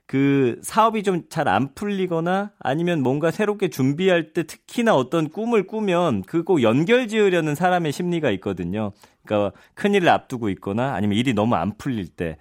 그 0.06 0.58
사업이 0.62 1.04
좀 1.04 1.28
잘 1.28 1.46
안 1.46 1.72
풀리거나 1.74 2.50
아니면 2.58 3.00
뭔가 3.02 3.30
새롭게 3.30 3.68
준비할 3.68 4.32
때 4.32 4.42
특히나 4.42 4.96
어떤 4.96 5.28
꿈을 5.28 5.68
꾸면 5.68 6.22
그거 6.22 6.62
연결 6.62 7.06
지으려는 7.06 7.54
사람의 7.54 7.92
심리가 7.92 8.30
있거든요. 8.32 8.90
그러니까 9.24 9.56
큰일을 9.74 10.08
앞두고 10.08 10.48
있거나 10.50 10.94
아니면 10.94 11.16
일이 11.16 11.32
너무 11.32 11.54
안 11.54 11.76
풀릴 11.78 12.08
때 12.08 12.38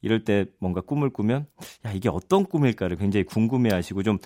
이럴 0.00 0.22
때 0.24 0.44
뭔가 0.60 0.80
꿈을 0.80 1.10
꾸면 1.10 1.46
야 1.86 1.92
이게 1.92 2.08
어떤 2.08 2.44
꿈일까를 2.46 2.96
굉장히 2.96 3.24
궁금해 3.24 3.70
하시고 3.74 4.04
좀 4.04 4.18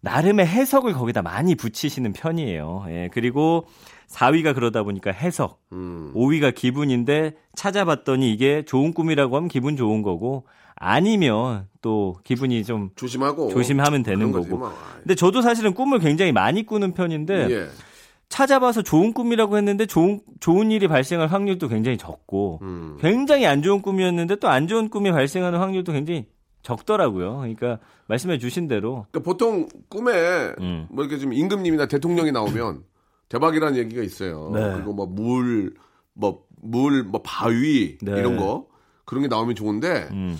나름의 0.00 0.46
해석을 0.46 0.94
거기다 0.94 1.20
많이 1.20 1.54
붙이시는 1.54 2.14
편이에요. 2.14 2.86
예, 2.88 3.10
그리고 3.12 3.66
4위가 4.08 4.54
그러다 4.54 4.82
보니까 4.82 5.10
해석, 5.10 5.60
음. 5.72 6.12
5위가 6.14 6.54
기분인데 6.54 7.34
찾아봤더니 7.54 8.32
이게 8.32 8.64
좋은 8.64 8.92
꿈이라고 8.94 9.36
하면 9.36 9.48
기분 9.48 9.76
좋은 9.76 10.02
거고 10.02 10.46
아니면 10.74 11.66
또 11.82 12.16
기분이 12.24 12.64
좀 12.64 12.90
조심하고. 12.96 13.50
조심하면 13.50 14.02
되는 14.02 14.32
거고. 14.32 14.56
뭐. 14.58 14.72
근데 15.02 15.14
저도 15.14 15.42
사실은 15.42 15.74
꿈을 15.74 15.98
굉장히 15.98 16.32
많이 16.32 16.64
꾸는 16.64 16.94
편인데 16.94 17.50
예. 17.50 17.68
찾아봐서 18.28 18.82
좋은 18.82 19.12
꿈이라고 19.12 19.56
했는데 19.56 19.86
좋은 19.86 20.20
좋은 20.40 20.70
일이 20.70 20.86
발생할 20.86 21.28
확률도 21.28 21.68
굉장히 21.68 21.96
적고 21.98 22.60
음. 22.62 22.96
굉장히 23.00 23.46
안 23.46 23.62
좋은 23.62 23.82
꿈이었는데 23.82 24.36
또 24.36 24.48
안 24.48 24.68
좋은 24.68 24.88
꿈이 24.88 25.10
발생하는 25.10 25.58
확률도 25.58 25.92
굉장히 25.92 26.26
적더라고요. 26.62 27.38
그러니까 27.38 27.78
말씀해 28.06 28.38
주신 28.38 28.68
대로 28.68 29.06
그러니까 29.10 29.20
보통 29.20 29.68
꿈에 29.88 30.12
음. 30.60 30.86
뭐 30.90 31.04
이렇게 31.04 31.18
좀 31.18 31.32
임금님이나 31.32 31.86
대통령이 31.86 32.30
나오면 32.32 32.84
대박이라는 33.28 33.76
얘기가 33.78 34.02
있어요. 34.02 34.50
네. 34.54 34.72
그리고 34.74 34.92
뭐 34.92 35.06
물, 35.06 35.74
뭐 36.14 36.44
물, 36.60 37.04
뭐 37.04 37.22
바위 37.22 37.98
네. 38.00 38.18
이런 38.18 38.36
거 38.36 38.68
그런 39.04 39.22
게 39.22 39.28
나오면 39.28 39.54
좋은데 39.54 40.08
음. 40.10 40.38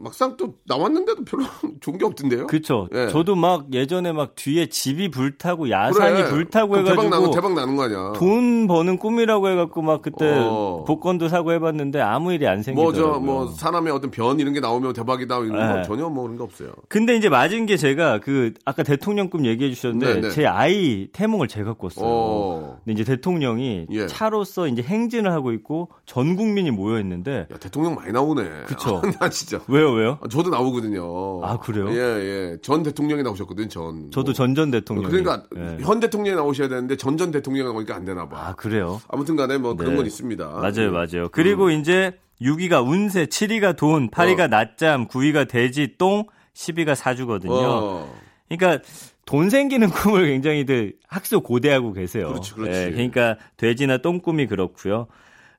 막상 0.00 0.36
또 0.36 0.54
나왔는데도 0.66 1.24
별로 1.24 1.44
좋은 1.80 1.98
게 1.98 2.04
없던데요. 2.04 2.46
그쵸. 2.46 2.88
예. 2.94 3.08
저도 3.08 3.34
막 3.34 3.66
예전에 3.72 4.12
막 4.12 4.34
뒤에 4.34 4.66
집이 4.66 5.10
불타고 5.10 5.70
야산이 5.70 6.16
그래. 6.22 6.28
불타고 6.30 6.78
해가지고 6.78 7.02
대박 7.02 7.10
나는 7.10 7.30
대박 7.30 7.54
나는 7.54 7.76
거 7.76 7.82
아니야. 7.84 8.12
돈 8.14 8.66
버는 8.66 8.98
꿈이라고 8.98 9.48
해갖고 9.48 9.82
막 9.82 10.02
그때 10.02 10.38
어. 10.38 10.84
복권도 10.86 11.28
사고 11.28 11.52
해봤는데 11.52 12.00
아무 12.00 12.32
일이 12.32 12.46
안뭐 12.46 12.62
생기더라고요. 12.62 13.26
저뭐 13.26 13.46
사람의 13.52 13.92
어떤 13.92 14.10
변 14.10 14.38
이런 14.38 14.52
게 14.52 14.60
나오면 14.60 14.92
대박이다 14.92 15.38
이런 15.38 15.50
거 15.50 15.74
네. 15.78 15.82
전혀 15.82 16.08
뭐 16.08 16.22
그런 16.22 16.36
게 16.36 16.42
없어요. 16.44 16.72
근데 16.88 17.16
이제 17.16 17.28
맞은 17.28 17.66
게 17.66 17.76
제가 17.76 18.20
그 18.20 18.54
아까 18.64 18.82
대통령 18.82 19.28
꿈 19.30 19.44
얘기해 19.44 19.72
주셨는데 19.74 20.14
네, 20.14 20.20
네. 20.20 20.30
제 20.30 20.46
아이 20.46 21.08
태몽을 21.12 21.48
제가 21.48 21.74
꿨어요. 21.74 22.06
어. 22.06 22.78
근데 22.84 23.00
이제 23.00 23.04
대통령이 23.04 23.86
예. 23.90 24.06
차로서 24.06 24.68
이제 24.68 24.82
행진을 24.82 25.32
하고 25.32 25.52
있고 25.52 25.88
전 26.06 26.36
국민이 26.36 26.70
모여 26.70 27.00
있는데 27.00 27.46
야 27.52 27.56
대통령 27.58 27.94
많이 27.94 28.12
나오네. 28.12 28.42
그쵸. 28.66 29.02
나 29.18 29.28
진짜. 29.28 29.60
왜요 29.68 29.87
왜요? 29.92 30.18
아, 30.22 30.28
저도 30.28 30.50
나오거든요. 30.50 31.44
아, 31.44 31.58
그래요? 31.58 31.88
예, 31.90 31.94
예. 31.96 32.56
전 32.62 32.82
대통령이 32.82 33.22
나오셨거든, 33.22 33.68
전. 33.68 34.10
저도 34.10 34.26
뭐. 34.26 34.32
전전 34.32 34.70
대통령. 34.70 35.10
그러니까 35.10 35.42
예. 35.56 35.78
현 35.80 36.00
대통령이 36.00 36.36
나오셔야 36.36 36.68
되는데 36.68 36.96
전전 36.96 37.30
대통령이 37.30 37.68
나오니까 37.68 37.94
안 37.94 38.04
되나 38.04 38.28
봐. 38.28 38.48
아 38.48 38.54
그래요? 38.54 39.00
아무튼 39.08 39.36
간에 39.36 39.58
뭐 39.58 39.74
그런 39.74 39.92
네. 39.92 39.96
건 39.96 40.06
있습니다. 40.06 40.46
맞아요, 40.48 40.72
예. 40.78 40.88
맞아요. 40.88 41.28
그리고 41.30 41.70
이제 41.70 42.12
6위가 42.40 42.86
운세, 42.86 43.26
7위가 43.26 43.76
돈, 43.76 44.10
8위가 44.10 44.40
어. 44.40 44.46
낮잠, 44.48 45.08
9위가 45.08 45.48
돼지, 45.48 45.94
똥, 45.98 46.24
10위가 46.54 46.94
사주거든요. 46.94 47.52
어. 47.54 48.14
그러니까 48.48 48.82
돈 49.24 49.50
생기는 49.50 49.88
꿈을 49.90 50.26
굉장히들 50.26 50.94
학수 51.06 51.40
고대하고 51.40 51.92
계세요. 51.92 52.28
그렇지, 52.28 52.54
그렇지. 52.54 52.78
예, 52.78 52.90
그러니까 52.90 53.36
돼지나 53.56 53.98
똥 53.98 54.20
꿈이 54.20 54.46
그렇고요. 54.46 55.06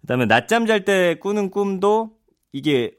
그다음에 0.01 0.25
낮잠 0.25 0.65
잘 0.65 0.85
때 0.85 1.15
꾸는 1.19 1.51
꿈도 1.51 2.11
이게 2.51 2.93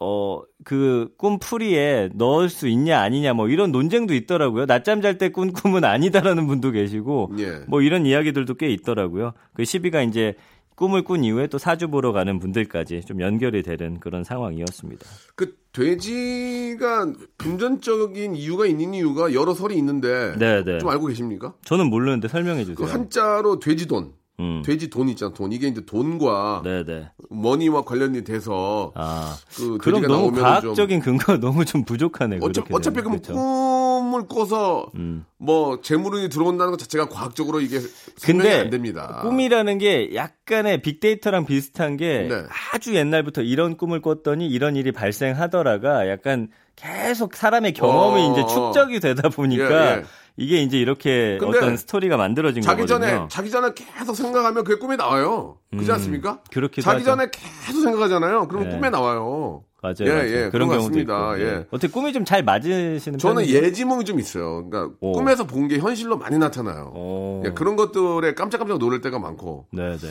어 0.00 0.40
그 0.64 1.08
꿈 1.18 1.38
풀이에 1.38 2.10
넣을 2.14 2.48
수 2.48 2.68
있냐 2.68 3.00
아니냐 3.00 3.34
뭐 3.34 3.48
이런 3.48 3.70
논쟁도 3.72 4.14
있더라고요. 4.14 4.66
낮잠 4.66 5.00
잘 5.02 5.18
때 5.18 5.28
꾼 5.30 5.52
꿈은 5.52 5.84
아니다라는 5.84 6.46
분도 6.46 6.70
계시고 6.70 7.32
예. 7.38 7.60
뭐 7.68 7.80
이런 7.82 8.06
이야기들도 8.06 8.54
꽤 8.54 8.68
있더라고요. 8.70 9.32
그 9.54 9.62
10위가 9.62 10.06
이제 10.08 10.34
꿈을 10.76 11.04
꾼 11.04 11.22
이후에 11.24 11.46
또 11.48 11.58
사주 11.58 11.88
보러 11.88 12.12
가는 12.12 12.38
분들까지 12.38 13.02
좀 13.02 13.20
연결이 13.20 13.62
되는 13.62 14.00
그런 14.00 14.24
상황이었습니다. 14.24 15.04
그 15.36 15.54
돼지가 15.72 17.12
금전적인 17.36 18.34
이유가 18.34 18.66
있는 18.66 18.94
이유가 18.94 19.34
여러 19.34 19.52
설이 19.54 19.76
있는데 19.76 20.34
네, 20.38 20.64
네. 20.64 20.78
좀 20.78 20.88
알고 20.88 21.06
계십니까? 21.06 21.54
저는 21.64 21.90
모르는데 21.90 22.28
설명해 22.28 22.64
그 22.64 22.74
주세요. 22.74 22.88
한자로 22.94 23.58
돼지돈. 23.58 24.12
음. 24.40 24.62
돼지 24.64 24.88
돈 24.88 25.08
있잖아, 25.10 25.32
돈. 25.34 25.52
이게 25.52 25.68
이제 25.68 25.84
돈과 25.84 26.62
네, 26.64 26.82
네. 26.84 27.10
머니와 27.28 27.82
관련이 27.84 28.24
돼서 28.24 28.92
아. 28.94 29.36
그 29.54 29.76
그럼 29.78 30.02
너무 30.02 30.32
과학적인 30.32 31.00
근거가 31.00 31.38
너무 31.40 31.64
좀 31.64 31.84
부족하네. 31.84 32.40
좀 32.40 32.48
어차, 32.48 32.62
어차피. 32.70 33.00
그럼 33.00 33.20
그렇죠? 33.20 33.34
꿈을 33.34 34.26
꿔서 34.26 34.90
음. 34.96 35.26
뭐 35.36 35.80
재물운이 35.82 36.30
들어온다는 36.30 36.70
것 36.72 36.78
자체가 36.78 37.08
과학적으로 37.08 37.60
이게 37.60 37.78
설명이 38.16 38.48
근데 38.48 38.60
안 38.60 38.70
됩니다. 38.70 39.20
꿈이라는 39.22 39.78
게 39.78 40.14
약간의 40.14 40.80
빅데이터랑 40.82 41.44
비슷한 41.44 41.96
게 41.98 42.26
네. 42.28 42.42
아주 42.72 42.94
옛날부터 42.94 43.42
이런 43.42 43.76
꿈을 43.76 44.00
꿨더니 44.00 44.48
이런 44.48 44.74
일이 44.76 44.90
발생하더라가 44.92 46.08
약간 46.08 46.48
계속 46.76 47.36
사람의 47.36 47.74
경험이 47.74 48.22
어. 48.22 48.32
이제 48.32 48.40
축적이 48.46 49.00
되다 49.00 49.28
보니까 49.28 49.96
예, 49.96 49.98
예. 49.98 50.04
이게 50.40 50.62
이제 50.62 50.78
이렇게 50.78 51.38
어떤 51.42 51.76
스토리가 51.76 52.16
만들어진 52.16 52.62
자기 52.62 52.82
거거든요. 52.82 53.06
전에 53.10 53.26
자기 53.28 53.50
전에 53.50 53.72
계속 53.74 54.14
생각하면 54.14 54.64
그게 54.64 54.78
꿈에 54.78 54.96
나와요. 54.96 55.58
그렇지 55.70 55.90
음, 55.90 55.94
않습니까? 55.94 56.40
그렇기도 56.50 56.82
자기 56.82 56.98
하죠. 57.00 57.04
전에 57.10 57.26
계속 57.30 57.82
생각하잖아요. 57.82 58.48
그러면 58.48 58.70
네. 58.70 58.76
꿈에 58.76 58.90
나와요. 58.90 59.64
맞아요. 59.82 59.94
예, 60.00 60.08
맞아요. 60.10 60.28
예, 60.28 60.48
그런 60.50 60.68
경우도 60.68 60.88
같습니다. 60.88 61.36
있고. 61.36 61.42
예. 61.42 61.66
어떻게 61.70 61.88
꿈이 61.92 62.12
좀 62.12 62.24
잘 62.24 62.42
맞으시는 62.42 63.18
저는 63.18 63.42
편이세요? 63.42 63.62
예지몽이 63.64 64.04
좀 64.04 64.18
있어요. 64.20 64.68
그러니까 64.68 64.94
오. 65.00 65.12
꿈에서 65.12 65.46
본 65.46 65.68
게 65.68 65.78
현실로 65.78 66.16
많이 66.18 66.36
나타나요. 66.38 66.92
오. 66.94 67.42
예, 67.46 67.50
그런 67.50 67.76
것들에 67.76 68.34
깜짝깜짝 68.34 68.78
놀랄 68.78 69.00
때가 69.00 69.18
많고 69.18 69.66
네, 69.72 69.96
네. 69.96 70.08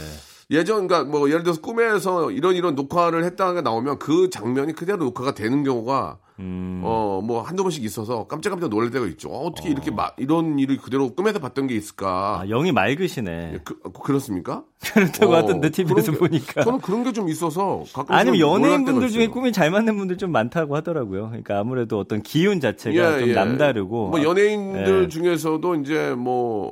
예전 0.52 0.88
그러니까 0.88 1.04
뭐 1.10 1.30
예를 1.30 1.44
들어서 1.44 1.62
꿈에서 1.62 2.32
이런 2.32 2.56
이런 2.56 2.74
녹화를 2.76 3.24
했다가 3.26 3.62
나오면 3.62 4.00
그 4.00 4.30
장면이 4.32 4.74
그대로 4.74 4.98
녹화가 5.06 5.34
되는 5.34 5.64
경우가 5.64 6.18
음. 6.40 6.82
어, 6.84 7.22
뭐, 7.24 7.42
한두 7.42 7.64
번씩 7.64 7.84
있어서 7.84 8.26
깜짝깜짝 8.28 8.70
놀랄 8.70 8.90
때가 8.92 9.06
있죠. 9.08 9.30
어, 9.30 9.54
떻게 9.54 9.70
이렇게 9.70 9.92
마, 9.92 10.10
이런 10.18 10.58
일을 10.58 10.78
그대로 10.78 11.10
꿈에서 11.14 11.40
봤던 11.40 11.68
게 11.68 11.76
있을까. 11.76 12.40
아, 12.42 12.46
영이 12.48 12.72
맑으시네. 12.72 13.60
그, 13.66 13.80
그렇습니까? 13.92 14.64
그렇다고 14.94 15.34
어, 15.34 15.36
하던데 15.36 15.70
TV에서 15.70 16.14
그런 16.14 16.14
게- 16.14 16.20
보니까. 16.40 16.64
저는 16.64 16.80
그런 16.80 17.04
게 17.04 17.12
좀 17.12 17.28
있어서 17.28 17.84
가끔 17.94 18.16
아니면 18.16 18.40
연예인분들 18.40 19.10
중에 19.10 19.28
꿈이 19.28 19.52
잘 19.52 19.72
맞는 19.72 19.98
분들 19.98 20.18
좀 20.18 20.32
많다고 20.32 20.76
하더라고요. 20.76 21.28
그러니까 21.30 21.60
아무래도 21.60 22.00
어떤 22.00 22.22
기운 22.22 22.60
자체가 22.62 23.20
좀 23.20 23.32
남다르고. 23.34 24.10
뭐 24.10 24.24
연예인들 24.24 25.04
예. 25.04 25.08
중에서도 25.10 25.76
이제 25.76 26.14
뭐 26.18 26.72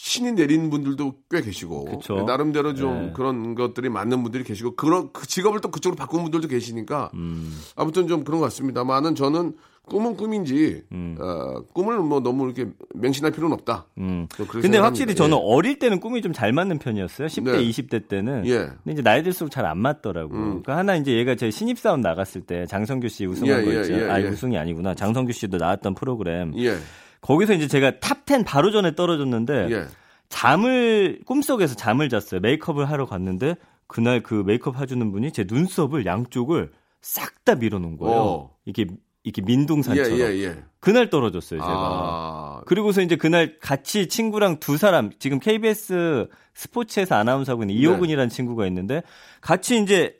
신이 0.00 0.32
내린 0.32 0.70
분들도 0.70 1.12
꽤 1.28 1.40
계시고 1.42 1.84
그쵸. 1.86 2.22
나름대로 2.22 2.72
좀 2.74 3.08
예. 3.08 3.12
그런 3.12 3.56
것들이 3.56 3.88
맞는 3.88 4.22
분들이 4.22 4.44
계시고 4.44 4.76
그런 4.76 5.10
그 5.12 5.26
직업을 5.26 5.60
또 5.60 5.70
그쪽으로 5.72 5.96
바꾼 5.96 6.22
분들도 6.22 6.46
계시니까 6.46 7.10
음. 7.14 7.52
아무튼 7.74 8.06
좀 8.06 8.22
그런 8.22 8.38
것 8.38 8.44
같습니다만은 8.46 9.16
저는 9.16 9.54
꿈은 9.86 10.16
꿈인지 10.16 10.82
어, 11.18 11.62
꿈을 11.72 11.98
뭐 11.98 12.20
너무 12.20 12.44
이렇게 12.44 12.66
맹신할 12.94 13.32
필요는 13.32 13.54
없다. 13.54 13.86
음. 13.98 14.28
근데. 14.48 14.78
확실히 14.78 15.14
저는 15.16 15.36
예. 15.36 15.40
어릴 15.42 15.78
때는 15.78 15.98
꿈이 15.98 16.22
좀 16.22 16.32
잘 16.32 16.52
맞는 16.52 16.78
편이었어요. 16.78 17.26
10대, 17.26 17.44
네. 17.52 17.58
20대 17.64 18.06
때는. 18.06 18.46
예. 18.46 18.58
근데 18.84 18.92
이제 18.92 19.02
나이 19.02 19.22
들수록 19.24 19.50
잘 19.50 19.64
안 19.66 19.78
맞더라고. 19.78 20.34
음. 20.34 20.44
그러니까 20.62 20.76
하나 20.76 20.94
이제 20.94 21.12
얘가 21.14 21.34
제 21.34 21.50
신입사원 21.50 22.02
나갔을 22.02 22.42
때 22.42 22.66
장성규 22.66 23.08
씨 23.08 23.26
우승한 23.26 23.60
예, 23.60 23.64
거 23.64 23.74
예, 23.74 23.80
있죠. 23.80 23.94
예, 23.94 24.10
아, 24.10 24.20
예. 24.22 24.28
우승이 24.28 24.56
아니구나. 24.58 24.94
장성규 24.94 25.32
씨도 25.32 25.56
나왔던 25.56 25.94
프로그램. 25.94 26.52
예, 27.18 27.20
거기서 27.20 27.54
이제 27.54 27.66
제가 27.68 27.92
top 27.92 28.23
10 28.23 28.44
바로 28.46 28.70
전에 28.70 28.94
떨어졌는데 28.94 29.68
예. 29.70 29.86
잠을 30.28 31.20
꿈속에서 31.26 31.74
잠을 31.74 32.08
잤어요. 32.08 32.40
메이크업을 32.40 32.88
하러 32.90 33.06
갔는데 33.06 33.56
그날 33.86 34.22
그 34.22 34.42
메이크업 34.46 34.78
해주는 34.80 35.10
분이 35.10 35.32
제 35.32 35.44
눈썹을 35.48 36.06
양쪽을 36.06 36.70
싹 37.00 37.44
다 37.44 37.54
밀어놓은 37.54 37.96
거예요. 37.96 38.16
어. 38.20 38.56
이게 38.66 38.84
이렇게 39.24 39.40
예, 39.42 39.46
민둥산처럼. 39.46 40.18
예, 40.20 40.24
예. 40.44 40.62
그날 40.80 41.08
떨어졌어요, 41.08 41.60
제가. 41.60 41.70
아, 41.70 42.60
그리고서 42.66 43.00
이제 43.00 43.16
그날 43.16 43.58
같이 43.58 44.06
친구랑 44.08 44.60
두 44.60 44.76
사람 44.76 45.10
지금 45.18 45.38
KBS 45.40 46.28
스포츠에서 46.54 47.14
아나운서하고 47.14 47.62
있는 47.62 47.74
네. 47.74 47.80
이호근이라는 47.80 48.28
친구가 48.28 48.66
있는데 48.66 49.02
같이 49.40 49.80
이제 49.80 50.14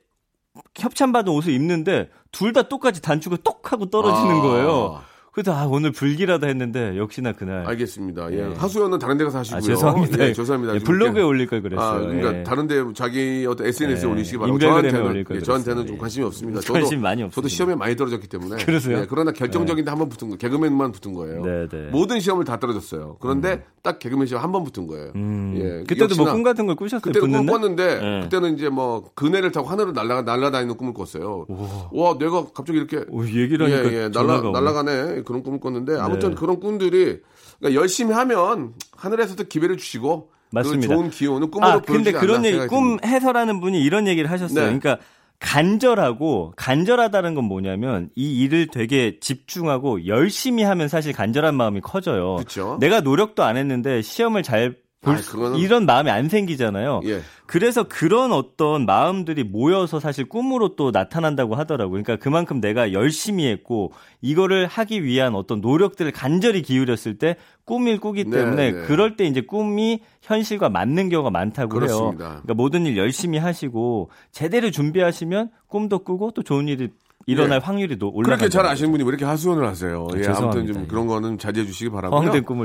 협찬받은 0.77 1.31
옷을 1.33 1.53
입는데 1.53 2.09
둘 2.33 2.53
다 2.53 2.63
똑같이 2.63 3.03
단추가 3.03 3.37
똑 3.45 3.73
하고 3.73 3.91
떨어지는 3.91 4.37
아. 4.37 4.41
거예요. 4.43 5.03
그래서 5.33 5.53
아 5.55 5.67
오늘 5.67 5.93
불길하다 5.93 6.47
했는데 6.49 6.97
역시나 6.97 7.33
그날 7.33 7.65
알겠습니다. 7.67 8.33
예. 8.33 8.39
예. 8.39 8.55
하수연은 8.57 8.99
다른 8.99 9.19
데 9.19 9.25
가서 9.25 9.39
하시고요. 9.39 9.59
아, 9.59 9.61
죄송합니다. 9.61 10.25
예, 10.29 10.33
죄송합니다. 10.33 10.75
예, 10.75 10.79
블로그에 10.81 11.23
올릴 11.23 11.47
걸 11.47 11.63
그랬어요. 11.63 11.87
아, 11.87 11.99
그러니까 12.01 12.39
예. 12.39 12.43
다른 12.43 12.67
데 12.67 12.83
자기 12.95 13.47
어떤 13.49 13.67
SNS에 13.69 14.09
예. 14.09 14.13
올리시기 14.13 14.37
인별그램에 14.45 14.91
저한테는 14.91 15.25
예, 15.31 15.41
저한테는. 15.41 15.87
좀 15.87 15.97
예. 15.97 15.99
관심이 16.01 16.27
없습니다. 16.27 16.61
저도 16.61 16.73
관심 16.73 17.01
많이 17.03 17.21
저도 17.21 17.27
없습니다. 17.29 17.49
시험에 17.49 17.75
많이 17.77 17.95
떨어졌기 17.95 18.27
때문에. 18.29 18.63
그러세요? 18.67 18.99
예, 18.99 19.07
그러나 19.09 19.31
결정적인데 19.33 19.91
한 19.91 19.99
번 19.99 20.09
붙은 20.09 20.31
거, 20.31 20.37
개그맨만 20.37 20.93
붙은 20.93 21.13
거예요. 21.15 21.43
네, 21.45 21.69
네. 21.69 21.89
모든 21.91 22.21
시험을 22.21 22.45
다 22.45 22.59
떨어졌어요. 22.59 23.17
그런데 23.21 23.65
딱 23.83 23.99
개그맨 23.99 24.27
시험 24.27 24.43
한 24.43 24.51
번 24.53 24.65
붙은 24.65 24.87
거예요. 24.87 25.13
음. 25.15 25.55
예, 25.57 25.85
그때도 25.87 26.17
뭐 26.17 26.33
꿈 26.33 26.43
같은 26.43 26.67
걸 26.67 26.75
꾸셨어요? 26.77 27.01
그때는 27.13 27.31
꿈? 27.39 27.47
꿨는데 27.47 28.01
예. 28.03 28.21
그때는 28.25 28.55
이제 28.55 28.69
뭐 28.69 29.11
그네를 29.15 29.53
타고 29.53 29.69
하늘을 29.69 29.93
날아가 29.93 30.23
날아다니는 30.23 30.77
꿈을 30.77 30.95
꿨어요. 30.95 31.47
와, 31.93 32.17
내가 32.19 32.47
갑자기 32.55 32.79
이렇게 32.79 33.05
오, 33.09 33.25
얘기를 33.25 33.67
하니까 33.67 33.93
예, 33.93 33.97
예, 33.99 34.05
오네. 34.07 34.51
날아가네 34.53 35.23
그런 35.29 35.43
꿈을 35.43 35.61
꿨는데 35.61 35.99
아무튼 35.99 36.31
네. 36.31 36.37
그런 36.37 36.59
꿈들이 36.59 37.21
그러니까 37.59 37.79
열심히 37.79 38.15
하면 38.15 38.73
하늘에서도 38.97 39.45
기회를 39.45 39.77
주시고 39.77 40.31
맞습니다. 40.51 40.89
그 40.89 40.95
좋은 40.95 41.11
기운은 41.11 41.51
꿈으로 41.51 41.71
아, 41.71 41.81
근데 41.83 42.13
그런 42.13 42.47
얘기, 42.47 42.67
꿈. 42.67 42.97
해설하는 43.05 43.61
분이 43.61 43.79
이런 43.85 44.09
얘기를 44.09 44.31
하셨어요. 44.31 44.71
네. 44.71 44.79
그러니까 44.79 45.05
간절하고 45.39 46.55
간절하다는 46.57 47.35
건 47.35 47.45
뭐냐면 47.45 48.09
이 48.17 48.41
일을 48.41 48.69
되게 48.69 49.21
집중하고 49.21 50.07
열심히 50.07 50.63
하면 50.63 50.89
사실 50.89 51.13
간절한 51.13 51.55
마음이 51.55 51.83
커져요. 51.83 52.37
그쵸. 52.37 52.79
내가 52.81 53.03
노력도 53.03 53.45
안 53.45 53.59
했는데 53.59 54.01
시험을 54.01 54.43
잘볼 54.43 54.88
아, 55.05 55.17
수- 55.17 55.37
그거는- 55.37 55.61
이런 55.61 55.87
마음이 55.87 56.11
안 56.11 56.29
생기잖아요. 56.29 57.03
예. 57.05 57.21
그래서 57.47 57.85
그런 57.85 58.33
어떤 58.33 58.85
마음들이 58.85 59.45
모여서 59.45 60.01
사실 60.01 60.29
꿈으로 60.29 60.75
또 60.75 60.91
나타난다고 60.91 61.55
하더라고요. 61.55 62.03
그러니까 62.03 62.17
그만큼 62.23 62.61
내가 62.61 62.93
열심히 62.93 63.47
했고 63.47 63.93
이거를 64.21 64.67
하기 64.67 65.05
위한 65.05 65.35
어떤 65.37 65.61
노력들을 65.61 66.11
간절히 66.13 66.63
기울였을 66.63 67.17
때 67.17 67.37
꿈을 67.65 67.99
꾸기 67.99 68.25
네, 68.25 68.31
때문에 68.39 68.73
네. 68.73 68.81
그럴 68.87 69.17
때 69.17 69.25
이제 69.25 69.41
꿈이 69.41 70.01
현실과 70.21 70.69
맞는 70.69 71.09
경우가 71.11 71.31
많다고 71.31 71.75
해요. 71.77 71.81
그렇습니다. 71.81 72.29
그러니까 72.29 72.55
모든 72.55 72.85
일 72.85 72.97
열심히 72.97 73.39
하시고 73.39 74.11
제대로 74.33 74.71
준비하시면 74.71 75.51
꿈도 75.69 76.01
꾸고 76.01 76.33
또 76.33 76.43
좋은 76.43 76.67
일이 76.67 76.89
일어날 77.29 77.61
예. 77.61 77.65
확률이 77.65 77.99
노- 77.99 78.09
올라간다. 78.09 78.37
그렇게 78.37 78.49
잘 78.49 78.65
아시는 78.67 78.91
분이 78.91 79.05
왜 79.05 79.09
이렇게 79.11 79.25
하소연을 79.25 79.67
하세요? 79.67 80.07
예, 80.17 80.17
아무튼 80.17 80.23
죄송합니다. 80.23 80.73
좀 80.73 80.83
예. 80.83 80.87
그런 80.87 81.07
거는 81.07 81.39
자제해 81.39 81.67
주시기 81.67 81.91
바라고요. 81.91 82.19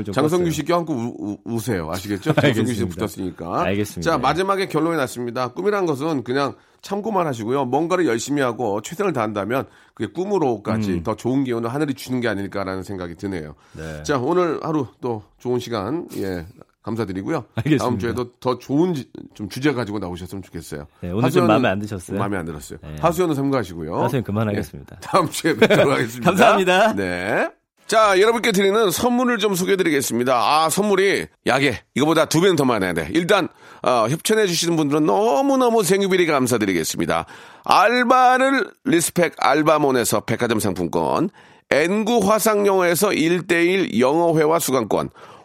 좀 0.04 0.12
장성규. 0.14 0.50
씨 0.50 0.64
껴안고 0.64 0.94
우, 0.94 1.36
우, 1.44 1.60
세요 1.60 1.90
아시겠죠? 1.92 2.32
장성규 2.40 2.72
씨. 2.72 2.84
붙었으니까. 2.86 3.62
알겠습니다. 3.64 4.10
자, 4.10 4.18
마지막에 4.18 4.66
결론이 4.66 4.96
났습니다. 4.96 5.48
꿈이란 5.48 5.84
것은 5.86 6.24
그냥 6.24 6.54
참고만 6.80 7.26
하시고요. 7.26 7.64
뭔가를 7.66 8.06
열심히 8.06 8.42
하고 8.42 8.80
최선을 8.82 9.12
다한다면 9.12 9.66
그게 9.94 10.10
꿈으로까지 10.12 10.92
음. 10.92 11.02
더 11.02 11.14
좋은 11.14 11.44
기운을 11.44 11.72
하늘이 11.72 11.94
주는 11.94 12.20
게 12.20 12.28
아닐까라는 12.28 12.82
생각이 12.82 13.14
드네요. 13.16 13.54
네. 13.76 14.02
자, 14.02 14.18
오늘 14.18 14.60
하루 14.62 14.86
또 15.00 15.22
좋은 15.38 15.58
시간, 15.58 16.08
예, 16.16 16.46
감사드리고요. 16.84 17.44
알겠습니다. 17.56 17.84
다음 17.84 17.98
주에도 17.98 18.30
더 18.40 18.58
좋은 18.58 18.94
지- 18.94 19.08
좀 19.34 19.48
주제 19.48 19.72
가지고 19.72 19.98
나오셨으면 19.98 20.42
좋겠어요. 20.42 20.86
네, 21.00 21.10
오늘 21.10 21.30
좀 21.30 21.44
하수연은- 21.44 21.46
마음에 21.48 21.68
안 21.70 21.78
드셨어요? 21.80 22.18
마음에 22.18 22.36
안 22.36 22.44
들었어요. 22.44 22.78
네. 22.82 22.96
하수연은 23.00 23.34
삼가하시고요. 23.34 24.02
하수연 24.02 24.22
그만하겠습니다. 24.22 24.96
예, 24.96 25.00
다음 25.00 25.28
주에 25.30 25.56
뵙도록 25.56 25.90
하겠습니다. 25.92 26.30
감사합니다. 26.30 26.94
네. 26.94 27.48
자, 27.86 28.18
여러분께 28.18 28.52
드리는 28.52 28.90
선물을 28.90 29.36
좀 29.38 29.54
소개해 29.54 29.76
드리겠습니다. 29.76 30.34
아, 30.34 30.70
선물이 30.70 31.26
약해 31.46 31.80
이거보다 31.94 32.24
두 32.26 32.40
배는 32.40 32.56
더 32.56 32.64
많아야 32.64 32.94
돼. 32.94 33.08
일단 33.12 33.48
어, 33.82 34.06
협찬해 34.08 34.46
주시는 34.46 34.76
분들은 34.76 35.04
너무너무 35.04 35.82
thank 35.82 36.00
you 36.00 36.10
very 36.10 36.24
감사드리겠습니다. 36.26 37.26
알바를 37.64 38.70
respect 38.84 39.34
알바몬에서 39.38 40.20
백화점 40.20 40.60
상품권, 40.60 41.28
엔구 41.70 42.20
화상영어에서 42.30 43.08
1대1 43.10 43.98
영어회화 43.98 44.58
수강권, 44.58 45.10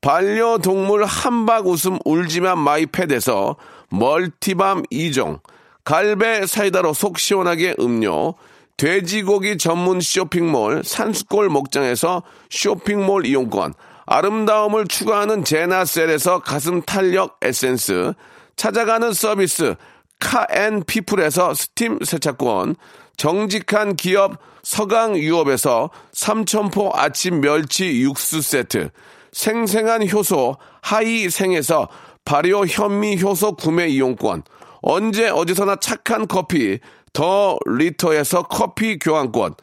반려동물 0.00 1.04
함박웃음 1.04 1.98
울지마 2.04 2.58
마이펫에서 2.58 3.56
멀티밤 3.90 4.82
2종, 4.84 5.40
갈배 5.84 6.46
사이다로 6.46 6.92
속 6.92 7.18
시원하게 7.18 7.76
음료, 7.80 8.34
돼지고기 8.76 9.56
전문 9.58 10.00
쇼핑몰 10.00 10.82
산수골 10.84 11.48
목장에서 11.48 12.22
쇼핑몰 12.50 13.26
이용권, 13.26 13.74
아름다움을 14.06 14.86
추구하는 14.86 15.44
제나셀에서 15.44 16.40
가슴 16.40 16.82
탄력 16.82 17.38
에센스, 17.42 18.12
찾아가는 18.56 19.12
서비스 19.12 19.74
카앤피플에서 20.20 21.54
스팀 21.54 21.98
세차권, 22.04 22.76
정직한 23.16 23.96
기업 23.96 24.38
서강유업에서 24.62 25.90
삼천포 26.12 26.92
아침 26.94 27.40
멸치 27.40 28.02
육수 28.02 28.42
세트, 28.42 28.90
생생한 29.36 30.08
효소 30.08 30.56
하이생에서 30.80 31.88
발효 32.24 32.64
현미 32.64 33.22
효소 33.22 33.56
구매 33.56 33.86
이용권, 33.86 34.44
언제 34.80 35.28
어디서나 35.28 35.76
착한 35.76 36.26
커피 36.26 36.78
더 37.12 37.58
리터에서 37.66 38.44
커피 38.44 38.98
교환권, 38.98 39.54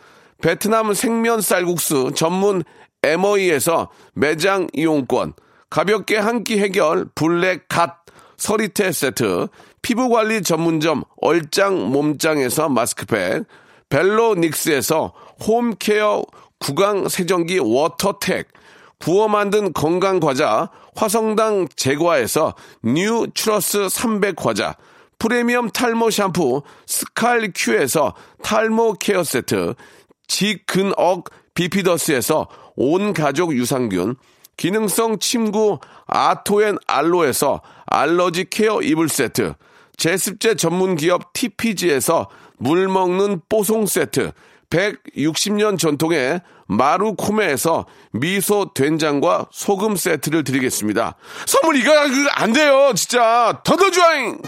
베트남 0.43 0.93
생면 0.93 1.41
쌀국수 1.41 2.11
전문 2.13 2.63
에머이에서 3.01 3.89
매장 4.13 4.67
이용권, 4.73 5.33
가볍게 5.71 6.17
한 6.17 6.43
끼 6.43 6.59
해결 6.59 7.05
블랙 7.15 7.67
갓 7.67 8.05
서리태 8.37 8.91
세트, 8.91 9.47
피부관리 9.81 10.43
전문점 10.43 11.03
얼짱 11.19 11.91
몸짱에서 11.91 12.69
마스크팩, 12.69 13.45
벨로닉스에서 13.89 15.13
home 15.47 15.85
care 15.85 16.23
구강 16.59 17.09
세정기 17.09 17.57
워터텍, 17.57 18.47
구워 19.03 19.27
만든 19.27 19.73
건강 19.73 20.21
과자 20.21 20.69
화성당 20.95 21.67
제과에서 21.75 22.55
뉴 22.83 23.27
추러스 23.33 23.89
300 23.89 24.37
과자, 24.37 24.77
프리미엄 25.19 25.69
탈모 25.69 26.09
샴푸 26.09 26.61
스칼 26.87 27.51
큐에서 27.53 28.13
탈모 28.43 28.93
care 29.01 29.25
세트, 29.25 29.73
지근억 30.27 31.25
비피더스에서 31.53 32.47
온 32.77 33.11
가족 33.11 33.53
유산균, 33.53 34.15
기능성 34.55 35.19
침구 35.19 35.79
아토앤 36.07 36.77
알로에서 36.87 37.61
알러지 37.85 38.45
care 38.51 38.81
이불 38.81 39.09
세트, 39.09 39.55
제습제 39.97 40.55
전문 40.55 40.95
기업 40.95 41.33
TPG에서 41.33 42.29
물 42.57 42.87
먹는 42.87 43.41
뽀송 43.49 43.85
세트, 43.85 44.31
160년 44.73 45.77
전통의 45.77 46.41
마루코메에서 46.65 47.85
미소 48.11 48.73
된장과 48.73 49.47
소금 49.51 49.95
세트를 49.95 50.43
드리겠습니다. 50.43 51.15
선물 51.45 51.77
이거 51.77 51.93
안 52.33 52.53
돼요, 52.53 52.91
진짜. 52.95 53.61
더더주아잉! 53.63 54.39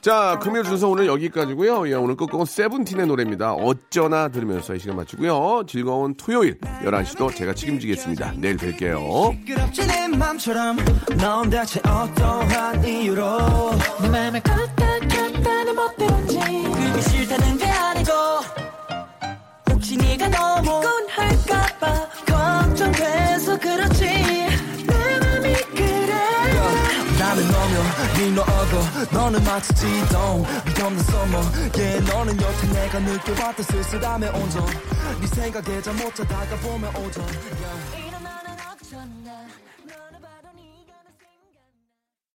자, 0.00 0.38
금요일 0.40 0.64
순서 0.64 0.88
오늘 0.88 1.06
여기까지고요. 1.06 1.88
예, 1.88 1.94
오늘 1.94 2.16
끝곡은 2.16 2.46
세븐틴의 2.46 3.06
노래입니다. 3.06 3.52
어쩌나 3.52 4.28
들으면서 4.28 4.74
이 4.74 4.78
시간 4.78 4.96
마치고요. 4.96 5.64
즐거운 5.68 6.14
토요일 6.14 6.58
11시도 6.58 7.34
제가 7.34 7.54
책임지겠습니다. 7.54 8.32
내일 8.36 8.56
뵐게요. 8.56 9.32
시끄럽지 9.32 9.86
내 9.86 10.08
맘처럼 10.08 10.78
넌 11.18 11.50
대체 11.50 11.80
어떠한 11.80 12.84
이유로 12.84 13.38
내 14.02 14.08
맘을 14.08 14.40
껐다 14.40 14.90
멋대로인지 15.80 16.38
그게 16.38 17.00
싫다는 17.00 17.58
게 17.58 17.64
아니고 17.66 18.12
혹시 19.70 19.96
네가 19.96 20.28
너무 20.28 20.62
피곤할까봐 20.62 22.08
걱정돼서 22.26 23.58
그렇지 23.58 24.49
네 28.16 28.30
너어도 28.30 28.80
너는 29.12 29.44
마치 29.44 29.74
지동. 29.74 30.44
위험한 30.66 30.98
서머 31.02 31.40
yeah 31.72 32.00
너는 32.00 32.40
여태 32.40 32.66
내가 32.72 32.98
느껴봤던 33.00 33.64
쓸쓸함의 33.64 34.30
온전. 34.30 34.66
네 35.20 35.26
생각에 35.26 35.82
잠못 35.82 36.14
자다가 36.14 36.56
보면 36.56 36.94
오전. 36.96 37.24
Yeah. 37.24 38.08
일어나는 38.08 38.52
어쩌나 38.72 39.46